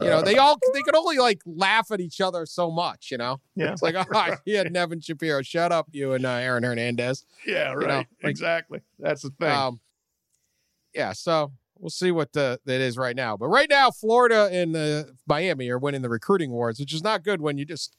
[0.00, 3.18] you know, they all they could only like laugh at each other so much, you
[3.18, 3.40] know.
[3.56, 3.72] Yeah.
[3.72, 7.24] It's like, oh, yeah, Nevin Shapiro, shut up, you and uh, Aaron Hernandez.
[7.46, 7.86] yeah, right.
[7.88, 8.80] know, like- exactly.
[9.00, 9.50] That's the thing.
[9.50, 9.80] Um,
[10.94, 13.36] yeah, so we'll see what the that is right now.
[13.36, 17.22] But right now, Florida and uh, Miami are winning the recruiting wars, which is not
[17.22, 17.96] good when you just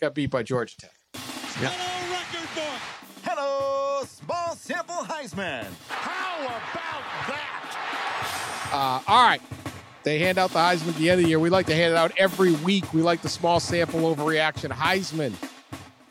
[0.00, 0.90] got beat by Georgia Tech.
[1.14, 2.80] Hello, record book.
[3.22, 5.66] Hello, small sample Heisman.
[5.88, 8.70] How about that?
[8.72, 9.42] Uh, all right.
[10.04, 11.38] They hand out the Heisman at the end of the year.
[11.38, 12.92] We like to hand it out every week.
[12.92, 15.32] We like the small sample overreaction Heisman.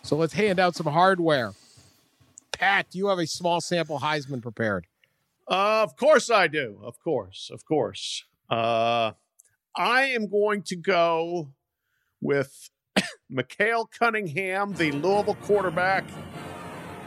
[0.03, 1.53] So let's hand out some hardware.
[2.53, 4.87] Pat, do you have a small sample Heisman prepared?
[5.51, 6.79] Uh, of course I do.
[6.81, 7.49] Of course.
[7.51, 8.23] Of course.
[8.49, 9.11] Uh,
[9.75, 11.51] I am going to go
[12.21, 12.69] with
[13.29, 16.05] Mikhail Cunningham, the Louisville quarterback,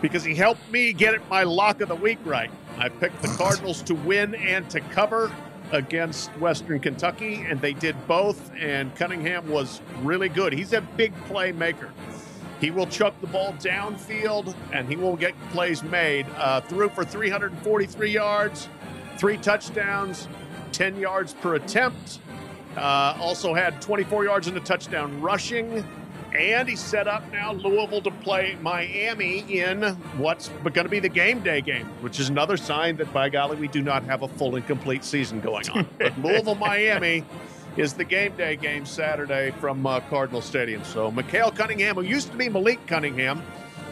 [0.02, 2.50] because he helped me get it my lock of the week right.
[2.76, 5.32] I picked the Cardinals to win and to cover
[5.72, 8.52] against Western Kentucky, and they did both.
[8.54, 10.52] And Cunningham was really good.
[10.52, 11.90] He's a big playmaker.
[12.64, 16.24] He will chuck the ball downfield and he will get plays made.
[16.38, 18.70] Uh, threw for 343 yards,
[19.18, 20.28] three touchdowns,
[20.72, 22.20] 10 yards per attempt.
[22.74, 25.84] Uh, also had 24 yards and a touchdown rushing.
[26.34, 29.82] And he set up now Louisville to play Miami in
[30.16, 33.58] what's going to be the game day game, which is another sign that, by golly,
[33.58, 35.86] we do not have a full and complete season going on.
[35.98, 37.26] but Louisville, Miami
[37.76, 40.84] is the game day game Saturday from uh, Cardinal Stadium.
[40.84, 43.42] So Malik Cunningham, who used to be Malik Cunningham,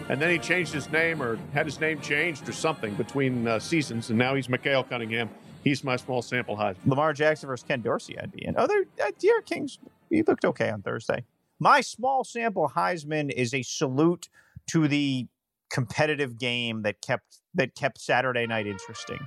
[0.08, 3.58] and then he changed his name or had his name changed or something between uh,
[3.58, 5.28] seasons, and now he's Malik Cunningham.
[5.64, 6.74] He's my small sample high.
[6.86, 8.56] Lamar Jackson versus Ken Dorsey, I'd be in.
[8.56, 9.78] Other uh, D'Eriq King's,
[10.10, 11.24] he looked okay on Thursday.
[11.60, 14.28] My small sample Heisman is a salute
[14.70, 15.28] to the
[15.70, 19.18] competitive game that kept that kept Saturday night interesting.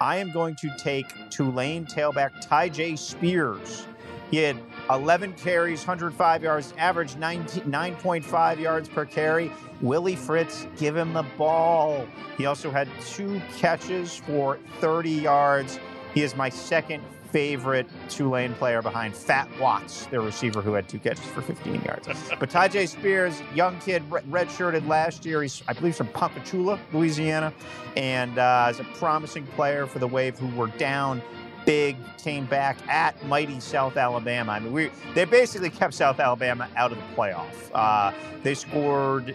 [0.00, 3.86] I am going to take Tulane tailback Tyjae Spears.
[4.32, 4.56] He had
[4.88, 9.52] 11 carries, 105 yards, average 9.5 yards per carry.
[9.82, 12.06] Willie Fritz, give him the ball.
[12.38, 15.78] He also had two catches for 30 yards.
[16.14, 20.98] He is my second favorite Tulane player behind Fat Watts, their receiver who had two
[20.98, 22.08] catches for 15 yards.
[22.40, 25.42] but Tyjae Spears, young kid, redshirted last year.
[25.42, 27.52] He's, I believe, from Ponchatoula, Louisiana,
[27.98, 31.20] and uh, is a promising player for the Wave who were down
[31.64, 34.52] big, came back at mighty South Alabama.
[34.52, 37.54] I mean, we they basically kept South Alabama out of the playoff.
[37.74, 39.34] Uh, they scored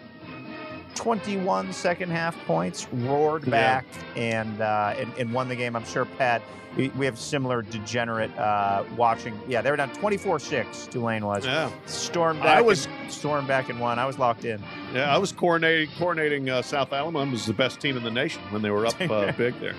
[0.96, 3.50] 21 second half points, roared Yeah.
[3.52, 5.76] back, and, uh, and and won the game.
[5.76, 6.42] I'm sure Pat.
[6.76, 9.40] We we have similar degenerate uh, watching.
[9.48, 10.90] Yeah, they were down 24-6.
[10.92, 11.44] Tulane was.
[11.46, 11.72] Yeah.
[11.88, 13.98] Stormed I was- and, stormed back and won.
[13.98, 14.62] I was locked in.
[14.94, 18.42] Yeah, I was coordinating, coordinating uh, South Alabama was the best team in the nation
[18.52, 19.74] when they were up uh, big there.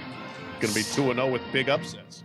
[0.60, 2.24] Going to be 2 0 with big upsets.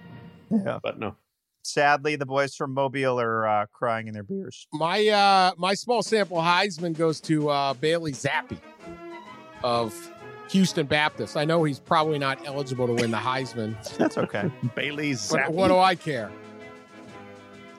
[0.66, 0.80] Yeah.
[0.82, 1.16] But no.
[1.64, 4.68] Sadly, the boys from Mobile are uh, crying in their beers.
[4.74, 8.58] My uh my small sample Heisman goes to uh Bailey Zappe
[9.64, 10.12] of
[10.50, 11.38] Houston Baptist.
[11.38, 13.76] I know he's probably not eligible to win the Heisman.
[13.98, 14.52] That's okay.
[14.76, 16.32] Bailey But what do I care?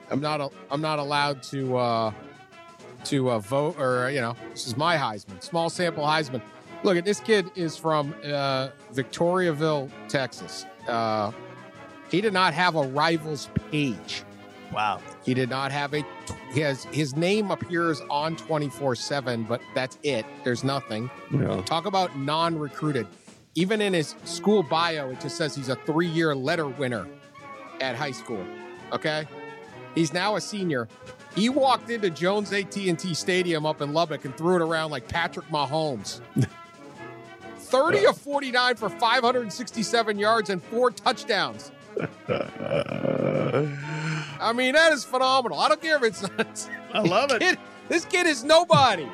[0.09, 2.11] I'm not a, I'm not allowed to uh
[3.05, 6.41] to uh, vote or you know this is my Heisman small sample Heisman.
[6.83, 10.65] Look at this kid is from uh, Victoriaville, Texas.
[10.87, 11.31] Uh,
[12.15, 14.23] he did not have a rivals page.
[14.71, 15.01] Wow.
[15.25, 16.01] He did not have a.
[16.53, 20.25] He has his name appears on 24 seven, but that's it.
[20.45, 21.11] There's nothing.
[21.29, 21.61] Yeah.
[21.63, 23.05] Talk about non-recruited.
[23.55, 27.05] Even in his school bio, it just says he's a three-year letter winner
[27.81, 28.45] at high school.
[28.93, 29.27] Okay,
[29.93, 30.87] he's now a senior.
[31.35, 35.47] He walked into Jones AT&T Stadium up in Lubbock and threw it around like Patrick
[35.47, 36.21] Mahomes.
[37.57, 41.71] 30 of 49 for 567 yards and four touchdowns.
[44.39, 45.59] I mean, that is phenomenal.
[45.59, 46.21] I don't care if it's.
[46.21, 46.69] not.
[46.93, 47.39] I love it.
[47.41, 47.57] Kid,
[47.89, 49.07] this kid is nobody.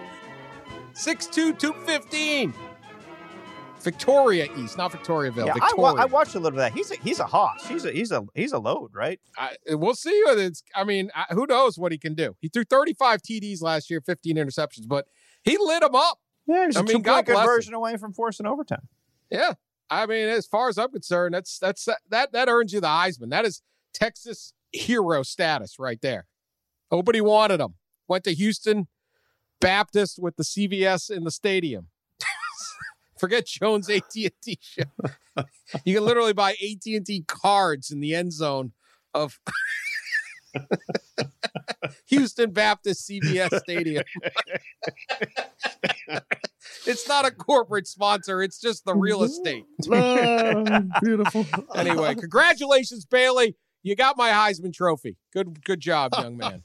[0.93, 2.53] 6'2, 215.
[3.81, 5.47] Victoria East, not Victoriaville.
[5.47, 6.77] Yeah, I, wa- I watched a little bit of that.
[6.77, 7.65] He's a, he's a hoss.
[7.67, 9.19] He's a he's a he's a load, right?
[9.35, 10.61] I, we'll see whether it's.
[10.75, 12.35] I mean, I, who knows what he can do?
[12.41, 15.07] He threw 35 TDs last year, 15 interceptions, but
[15.43, 16.19] he lit them up.
[16.45, 18.87] Yeah, he's I a mean, two God point conversion away from forcing overtime.
[19.31, 19.53] Yeah,
[19.91, 23.29] I mean, as far as I'm concerned, that's that's that that earns you the Heisman.
[23.29, 23.61] That is
[23.93, 26.27] Texas hero status right there.
[26.89, 27.75] Nobody wanted him.
[28.07, 28.87] Went to Houston
[29.59, 31.87] Baptist with the CVS in the stadium.
[33.19, 34.31] Forget Jones AT&T
[34.61, 34.83] show.
[35.85, 38.73] You can literally buy AT&T cards in the end zone
[39.13, 39.39] of
[42.07, 44.03] Houston Baptist CVS Stadium.
[46.85, 49.65] it's not a corporate sponsor, it's just the real estate.
[51.01, 51.45] beautiful.
[51.75, 53.55] Anyway, congratulations, Bailey.
[53.83, 55.17] You got my Heisman Trophy.
[55.33, 56.63] Good, good job, young man.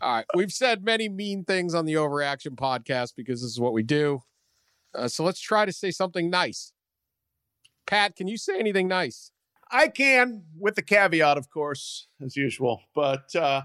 [0.00, 3.72] All right, we've said many mean things on the Overreaction podcast because this is what
[3.72, 4.20] we do.
[4.94, 6.72] Uh, so let's try to say something nice.
[7.86, 9.30] Pat, can you say anything nice?
[9.74, 12.82] I can, with the caveat, of course, as usual.
[12.94, 13.62] But uh,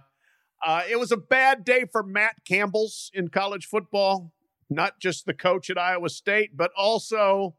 [0.66, 4.34] uh, it was a bad day for Matt Campbell's in college football.
[4.72, 7.55] Not just the coach at Iowa State, but also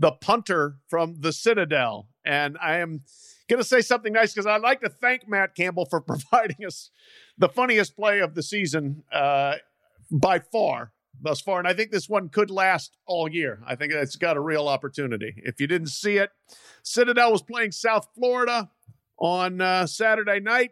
[0.00, 2.08] the punter from the Citadel.
[2.26, 3.02] And I am
[3.48, 6.90] going to say something nice because I'd like to thank Matt Campbell for providing us
[7.38, 9.54] the funniest play of the season uh,
[10.10, 11.58] by far thus far.
[11.58, 13.60] And I think this one could last all year.
[13.66, 15.34] I think it's got a real opportunity.
[15.38, 16.30] If you didn't see it,
[16.82, 18.70] Citadel was playing South Florida
[19.18, 20.70] on uh, Saturday night.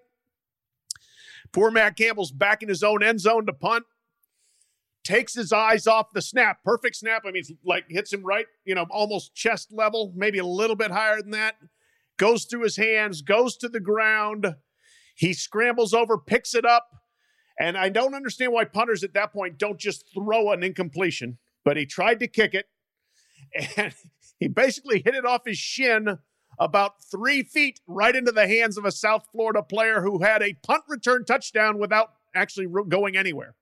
[1.53, 3.84] Poor Matt Campbell's back in his own end zone to punt.
[5.05, 6.59] Takes his eyes off the snap.
[6.64, 7.22] Perfect snap.
[7.26, 10.90] I mean, like hits him right, you know, almost chest level, maybe a little bit
[10.90, 11.57] higher than that.
[12.18, 14.55] Goes through his hands, goes to the ground.
[15.14, 16.86] He scrambles over, picks it up,
[17.59, 21.76] And I don't understand why punters at that point don't just throw an incompletion, but
[21.76, 22.66] he tried to kick it
[23.55, 23.94] and
[24.38, 26.18] he basically hit it off his shin
[26.59, 30.55] about three feet right into the hands of a South Florida player who had a
[30.55, 33.55] punt return touchdown without actually going anywhere.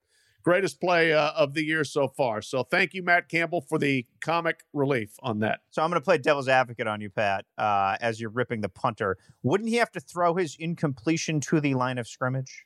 [0.42, 2.40] Greatest play uh, of the year so far.
[2.40, 5.60] So thank you, Matt Campbell, for the comic relief on that.
[5.70, 8.70] So I'm going to play devil's advocate on you, Pat, uh, as you're ripping the
[8.70, 9.18] punter.
[9.42, 12.64] Wouldn't he have to throw his incompletion to the line of scrimmage?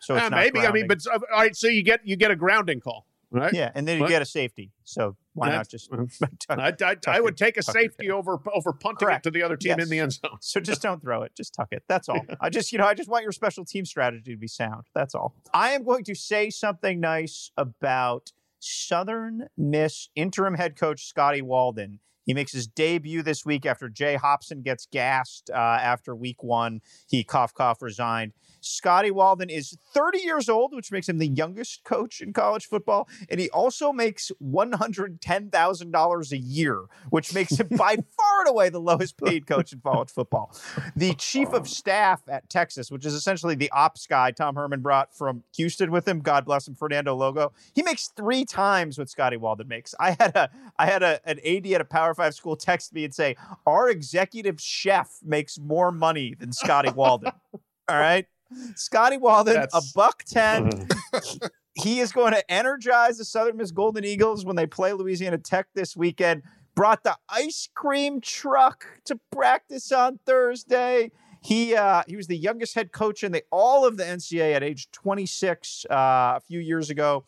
[0.00, 0.60] So uh, maybe.
[0.60, 0.70] Grounding.
[0.70, 1.56] I mean, but all right.
[1.56, 3.52] So you get you get a grounding call, right?
[3.52, 4.72] Yeah, and then you get a safety.
[4.84, 5.90] So why not just?
[6.48, 9.26] I, I, I would take a safety over over punting Correct.
[9.26, 9.84] it to the other team Yes.
[9.84, 10.38] in the end zone.
[10.40, 11.32] So just don't throw it.
[11.36, 11.82] Just tuck it.
[11.88, 12.20] That's all.
[12.40, 14.84] I just, you know, I just want your special team strategy to be sound.
[14.94, 15.34] That's all.
[15.52, 22.00] I am going to say something nice about Southern Miss interim head coach Scotty Walden.
[22.24, 26.80] He makes his debut this week after Jay Hopson gets gassed uh, after week one.
[27.08, 28.32] He cough cough resigned.
[28.66, 33.08] Scotty Walden is 30 years old, which makes him the youngest coach in college football.
[33.28, 38.80] And he also makes $110,000 a year, which makes him by far and away the
[38.80, 40.54] lowest paid coach in college football.
[40.94, 45.14] The chief of staff at Texas, which is essentially the ops guy Tom Herman brought
[45.14, 49.36] from Houston with him, God bless him, Fernando Lovo, he makes three times what Scotty
[49.36, 49.94] Walden makes.
[49.98, 53.04] I had a I had a, an AD at a Power Five school text me
[53.04, 53.36] and say,
[53.66, 57.32] Our executive chef makes more money than Scotty Walden.
[57.88, 58.26] All right.
[58.74, 60.88] Scotty Walden, That's- a buck ten.
[61.74, 65.68] he is going to energize the Southern Miss Golden Eagles when they play Louisiana Tech
[65.74, 66.42] this weekend.
[66.74, 71.10] Brought the ice cream truck to practice on Thursday.
[71.42, 74.62] He uh, he was the youngest head coach in the all of the NCAA at
[74.62, 77.24] age 26 uh, a few years ago.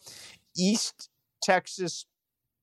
[0.56, 1.08] East
[1.42, 2.04] Texas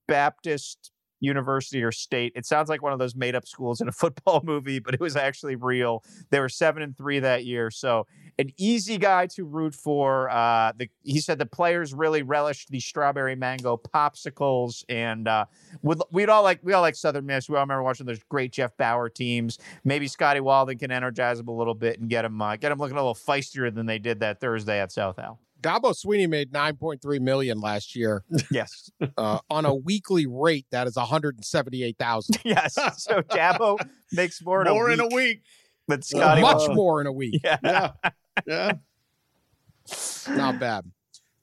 [0.07, 2.33] Baptist University or State.
[2.35, 4.99] It sounds like one of those made up schools in a football movie, but it
[4.99, 6.03] was actually real.
[6.29, 8.07] They were seven and three that year, so
[8.37, 10.29] an easy guy to root for.
[10.29, 15.45] Uh, the, he said the players really relished the strawberry mango popsicles, and uh,
[15.81, 17.49] would, we'd all like we all like Southern Miss.
[17.49, 19.57] We all remember watching those great Jeff Bower teams.
[19.83, 22.79] Maybe Scotty Walden can energize them a little bit and get them uh, get them
[22.79, 25.39] looking a little feistier than they did that Thursday at South Al.
[25.65, 28.23] Dabo Swinney made 9.3 million last year.
[28.51, 28.89] Yes.
[29.17, 32.37] Uh, on a weekly rate, that is 178,000.
[32.45, 32.75] yes.
[32.97, 33.77] So Dabo
[34.11, 35.41] makes more in More a in a week week.
[35.87, 36.75] than Scotty Much Walden.
[36.75, 37.41] more in a week.
[37.43, 37.57] Yeah.
[37.63, 37.91] Yeah.
[38.47, 38.73] Yeah.
[40.29, 40.83] Not bad.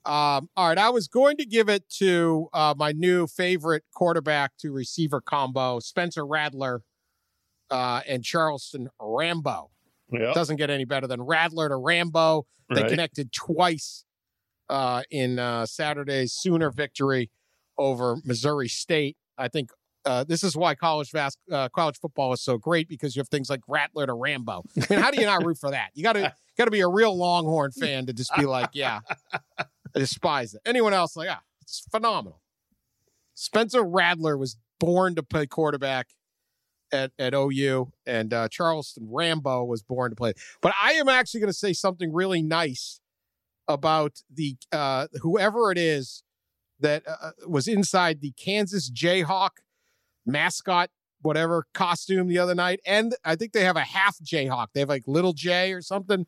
[0.05, 4.51] Um, all right, I was going to give it to uh, my new favorite quarterback
[4.59, 6.81] to receiver combo, Spencer Rattler
[7.71, 9.69] uh, and Charleston Rambo.
[10.11, 10.33] Yeah.
[10.33, 12.45] Doesn't get any better than Rattler to Rambo.
[12.69, 12.89] They Right.
[12.89, 14.03] connected twice
[14.69, 17.29] uh, in uh, Saturday's Sooner victory
[17.77, 19.17] over Missouri State.
[19.37, 19.69] I think
[20.05, 23.29] uh, this is why college vas- uh, college football is so great because you have
[23.29, 24.63] things like Rattler to Rambo.
[24.77, 25.89] I mean, how do you not root for that?
[25.93, 28.99] You got to got to be a real Longhorn fan to just be like, yeah,
[29.57, 30.61] I despise it.
[30.65, 32.41] Anyone else like, ah, it's phenomenal.
[33.33, 36.09] Spencer Rattler was born to play quarterback
[36.91, 40.33] at, at OU, and uh, Charleston Rambo was born to play.
[40.61, 42.99] But I am actually going to say something really nice
[43.67, 46.23] about the uh, whoever it is
[46.79, 49.51] that uh, was inside the Kansas Jayhawk
[50.25, 50.89] mascot,
[51.21, 54.67] whatever costume the other night, and I think they have a half Jayhawk.
[54.73, 56.25] They have like little Jay or something.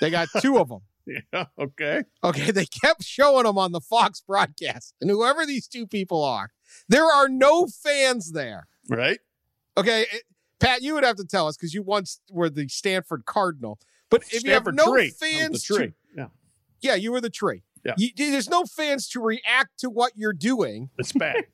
[0.00, 0.80] They got two of them.
[1.04, 1.46] Yeah.
[1.58, 2.04] Okay.
[2.22, 4.94] Okay, they kept showing them on the Fox broadcast.
[5.00, 6.50] And whoever these two people are,
[6.88, 8.68] there are no fans there.
[8.88, 9.18] Right.
[9.76, 10.22] Okay, it-
[10.60, 13.80] Pat, you would have to tell us because you once were the Stanford Cardinal.
[14.10, 15.10] But if Stanford you have no tree.
[15.10, 15.86] Fans, the tree.
[15.88, 15.94] To,
[16.82, 16.94] Yeah.
[16.96, 17.62] you were the tree.
[17.84, 17.94] Yeah.
[17.96, 21.44] You- there's no fans to react to what you're doing, It's bad.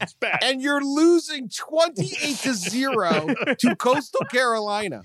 [0.00, 0.40] It's bad.
[0.42, 3.26] and you're losing 28 to zero
[3.58, 5.02] to Coastal Carolina.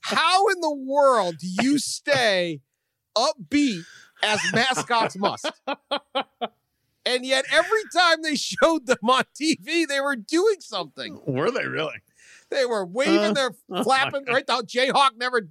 [0.00, 2.60] How in the world do you stay
[3.16, 3.82] upbeat
[4.22, 5.50] as mascots must?
[7.06, 11.20] And yet, every time they showed them on TV, they were doing something.
[11.26, 12.02] Were they really?
[12.50, 14.60] They were waving uh, their oh flapping right now.
[14.60, 15.48] Jayhawk never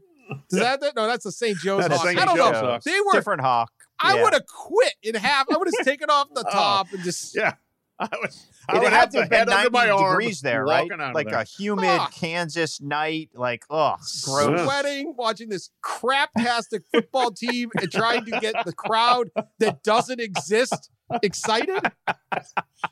[0.50, 1.58] does that, that no, that's the St.
[1.58, 2.08] Joe's That's Hawk.
[2.08, 2.20] St.
[2.20, 2.60] I don't Joe's know.
[2.72, 2.84] Hawk.
[2.84, 3.72] They were Different hawk.
[4.00, 4.24] I Yeah.
[4.24, 5.48] would have quit in half.
[5.52, 6.52] I would have taken off the Oh.
[6.52, 7.54] top and just Yeah.
[8.00, 8.30] I would,
[8.70, 10.64] I It would had have to the have been under 90 my arm degrees there,
[10.64, 10.84] right?
[10.84, 11.40] walking out of Like there.
[11.40, 12.14] a humid Fuck.
[12.14, 13.32] Kansas night.
[13.34, 14.62] Like, ugh, gross.
[14.64, 20.92] sweating, watching this craptastic football team and trying to get the crowd that doesn't exist
[21.24, 21.80] excited.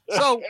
[0.09, 0.41] So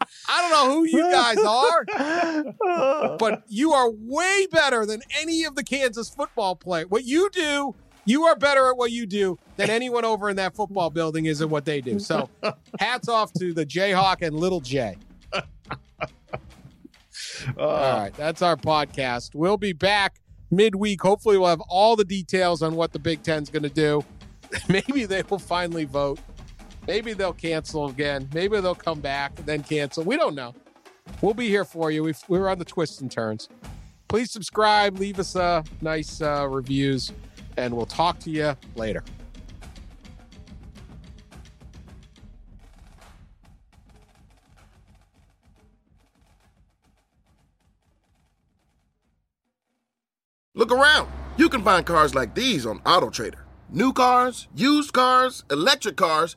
[0.00, 5.54] I don't know who you guys are, but you are way better than any of
[5.54, 6.84] the Kansas football play.
[6.84, 7.74] What you do,
[8.04, 11.40] you are better at what you do than anyone over in that football building is
[11.40, 11.98] at what they do.
[11.98, 12.28] So
[12.80, 14.96] hats off to the Jayhawk and Little J.
[17.58, 17.68] Oh.
[17.68, 19.34] All right, that's our podcast.
[19.34, 20.20] We'll be back
[20.50, 21.02] midweek.
[21.02, 24.04] Hopefully, we'll have all the details on what the Big Ten's going to do.
[24.68, 26.18] maybe they will finally vote.
[26.86, 28.28] Maybe they'll cancel again.
[28.34, 30.04] Maybe they'll come back and then cancel.
[30.04, 30.54] We don't know.
[31.20, 32.02] We'll be here for you.
[32.02, 33.48] We've, we're on the twists and turns.
[34.08, 37.12] Please subscribe, leave us uh, nice uh, reviews,
[37.56, 39.02] and we'll talk to you later.
[50.56, 51.10] Look around.
[51.36, 53.40] You can find cars like these on AutoTrader.
[53.70, 56.36] New cars, used cars, electric cars,